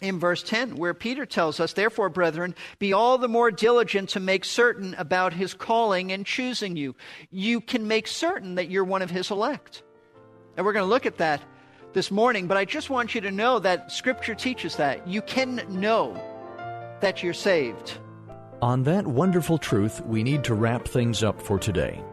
in 0.01 0.19
verse 0.19 0.43
10, 0.43 0.75
where 0.75 0.93
Peter 0.93 1.25
tells 1.25 1.59
us, 1.59 1.73
Therefore, 1.73 2.09
brethren, 2.09 2.55
be 2.77 2.93
all 2.93 3.17
the 3.17 3.27
more 3.27 3.51
diligent 3.51 4.09
to 4.09 4.19
make 4.19 4.45
certain 4.45 4.95
about 4.97 5.33
his 5.33 5.53
calling 5.53 6.12
and 6.12 6.25
choosing 6.25 6.75
you. 6.75 6.95
You 7.31 7.62
can 7.62 7.88
make 7.88 8.07
certain 8.07 8.55
that 8.55 8.69
you're 8.69 8.83
one 8.83 9.01
of 9.01 9.12
his 9.12 9.31
elect. 9.31 9.83
And 10.57 10.65
we're 10.65 10.73
going 10.73 10.85
to 10.85 10.89
look 10.89 11.05
at 11.05 11.17
that 11.17 11.41
this 11.93 12.12
morning, 12.12 12.47
but 12.47 12.57
I 12.57 12.65
just 12.65 12.89
want 12.89 13.15
you 13.15 13.21
to 13.21 13.31
know 13.31 13.59
that 13.59 13.91
Scripture 13.91 14.35
teaches 14.35 14.75
that. 14.75 15.07
You 15.07 15.21
can 15.21 15.63
know 15.69 16.21
that 17.01 17.23
you're 17.23 17.33
saved. 17.33 17.97
On 18.62 18.83
that 18.83 19.07
wonderful 19.07 19.57
truth, 19.57 20.01
we 20.05 20.21
need 20.21 20.43
to 20.43 20.53
wrap 20.53 20.88
things 20.88 21.23
up 21.23 21.41
for 21.41 21.57
today. 21.57 22.03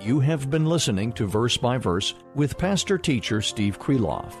You 0.00 0.18
have 0.18 0.50
been 0.50 0.66
listening 0.66 1.12
to 1.12 1.26
Verse 1.26 1.56
by 1.56 1.78
Verse 1.78 2.14
with 2.34 2.58
pastor 2.58 2.98
teacher 2.98 3.40
Steve 3.40 3.78
Kreloff. 3.78 4.34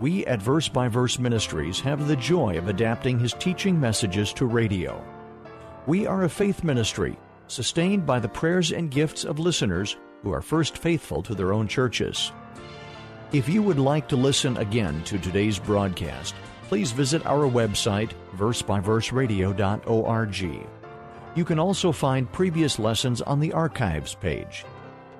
We 0.00 0.24
at 0.26 0.40
Verse 0.40 0.68
by 0.68 0.86
Verse 0.86 1.18
Ministries 1.18 1.80
have 1.80 2.06
the 2.06 2.14
joy 2.14 2.56
of 2.56 2.68
adapting 2.68 3.18
his 3.18 3.34
teaching 3.34 3.80
messages 3.80 4.32
to 4.34 4.46
radio. 4.46 5.04
We 5.86 6.06
are 6.06 6.22
a 6.22 6.28
faith 6.28 6.62
ministry 6.62 7.18
sustained 7.48 8.06
by 8.06 8.20
the 8.20 8.28
prayers 8.28 8.70
and 8.72 8.90
gifts 8.90 9.24
of 9.24 9.40
listeners 9.40 9.96
who 10.22 10.32
are 10.32 10.42
first 10.42 10.78
faithful 10.78 11.22
to 11.22 11.34
their 11.34 11.52
own 11.52 11.66
churches. 11.66 12.30
If 13.32 13.48
you 13.48 13.60
would 13.62 13.78
like 13.78 14.06
to 14.08 14.16
listen 14.16 14.58
again 14.58 15.02
to 15.04 15.18
today's 15.18 15.58
broadcast, 15.58 16.34
please 16.68 16.92
visit 16.92 17.26
our 17.26 17.50
website, 17.50 18.12
versebyverseradio.org. 18.36 20.66
You 21.34 21.44
can 21.44 21.58
also 21.58 21.90
find 21.92 22.32
previous 22.32 22.78
lessons 22.78 23.20
on 23.22 23.40
the 23.40 23.52
archives 23.52 24.14
page. 24.14 24.64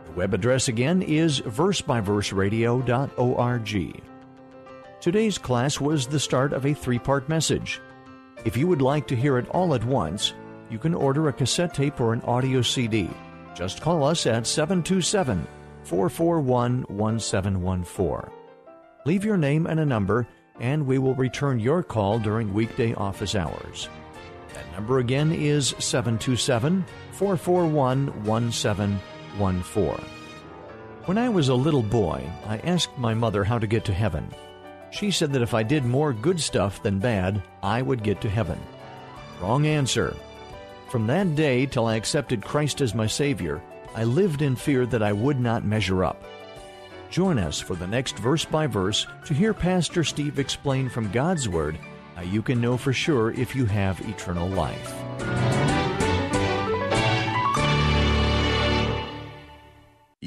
The 0.07 0.13
web 0.13 0.33
address 0.35 0.69
again 0.69 1.03
is 1.03 1.41
versebyverseradio.org. 1.41 4.08
Today's 5.01 5.39
class 5.39 5.81
was 5.81 6.09
the 6.09 6.19
start 6.19 6.53
of 6.53 6.67
a 6.67 6.75
three 6.75 6.99
part 6.99 7.29
message. 7.29 7.81
If 8.45 8.57
you 8.57 8.67
would 8.67 8.83
like 8.83 9.07
to 9.07 9.15
hear 9.15 9.39
it 9.39 9.49
all 9.51 9.73
at 9.75 9.85
once, 9.85 10.35
you 10.71 10.79
can 10.79 10.93
order 10.93 11.29
a 11.29 11.33
cassette 11.33 11.73
tape 11.73 12.01
or 12.01 12.13
an 12.13 12.21
audio 12.23 12.63
CD. 12.63 13.09
Just 13.55 13.81
call 13.81 14.03
us 14.03 14.27
at 14.27 14.45
727 14.45 15.47
441 15.85 16.83
1714. 16.89 18.33
Leave 19.07 19.25
your 19.25 19.37
name 19.37 19.67
and 19.67 19.79
a 19.79 19.87
number, 19.87 20.27
and 20.59 20.85
we 20.85 20.99
will 20.99 21.15
return 21.15 21.61
your 21.61 21.85
call 21.85 22.19
during 22.19 22.53
weekday 22.53 22.93
office 22.95 23.37
hours. 23.37 23.89
That 24.55 24.73
number 24.73 24.99
again 24.99 25.31
is 25.31 25.77
727 25.79 26.85
441 27.13 28.25
1714. 28.25 30.05
When 31.05 31.19
I 31.19 31.29
was 31.29 31.51
a 31.51 31.55
little 31.55 31.85
boy, 31.85 32.29
I 32.49 32.59
asked 32.59 32.99
my 32.99 33.15
mother 33.15 33.45
how 33.45 33.61
to 33.61 33.69
get 33.69 33.85
to 33.85 33.95
heaven. 33.95 34.29
She 34.91 35.11
said 35.11 35.33
that 35.33 35.43
if 35.43 35.55
I 35.55 35.63
did 35.63 35.85
more 35.85 36.13
good 36.13 36.41
stuff 36.41 36.83
than 36.83 36.99
bad, 36.99 37.43
I 37.63 37.83
would 37.83 38.03
get 38.03 38.21
to 38.23 38.31
heaven. 38.31 38.59
Wrong 39.41 39.67
answer. 39.67 40.17
From 40.89 41.07
that 41.07 41.35
day 41.35 41.67
till 41.67 41.87
I 41.87 41.97
accepted 41.97 42.43
Christ 42.43 42.81
as 42.81 42.95
my 42.95 43.07
Savior, 43.07 43.63
I 43.95 44.05
lived 44.05 44.43
in 44.43 44.57
fear 44.57 44.87
that 44.87 45.03
I 45.03 45.13
would 45.13 45.39
not 45.39 45.65
measure 45.65 46.05
up. 46.05 46.23
Join 47.11 47.39
us 47.39 47.61
for 47.61 47.75
the 47.75 47.87
next 47.87 48.19
verse 48.19 48.45
by 48.45 48.67
verse 48.67 49.07
to 49.27 49.35
hear 49.35 49.55
Pastor 49.55 50.05
Steve 50.05 50.39
explain 50.39 50.89
from 50.89 51.11
God's 51.11 51.49
Word 51.49 51.79
how 52.15 52.23
you 52.23 52.43
can 52.43 52.61
know 52.61 52.77
for 52.77 52.93
sure 52.93 53.33
if 53.33 53.55
you 53.55 53.65
have 53.67 54.01
eternal 54.09 54.49
life. 54.49 55.48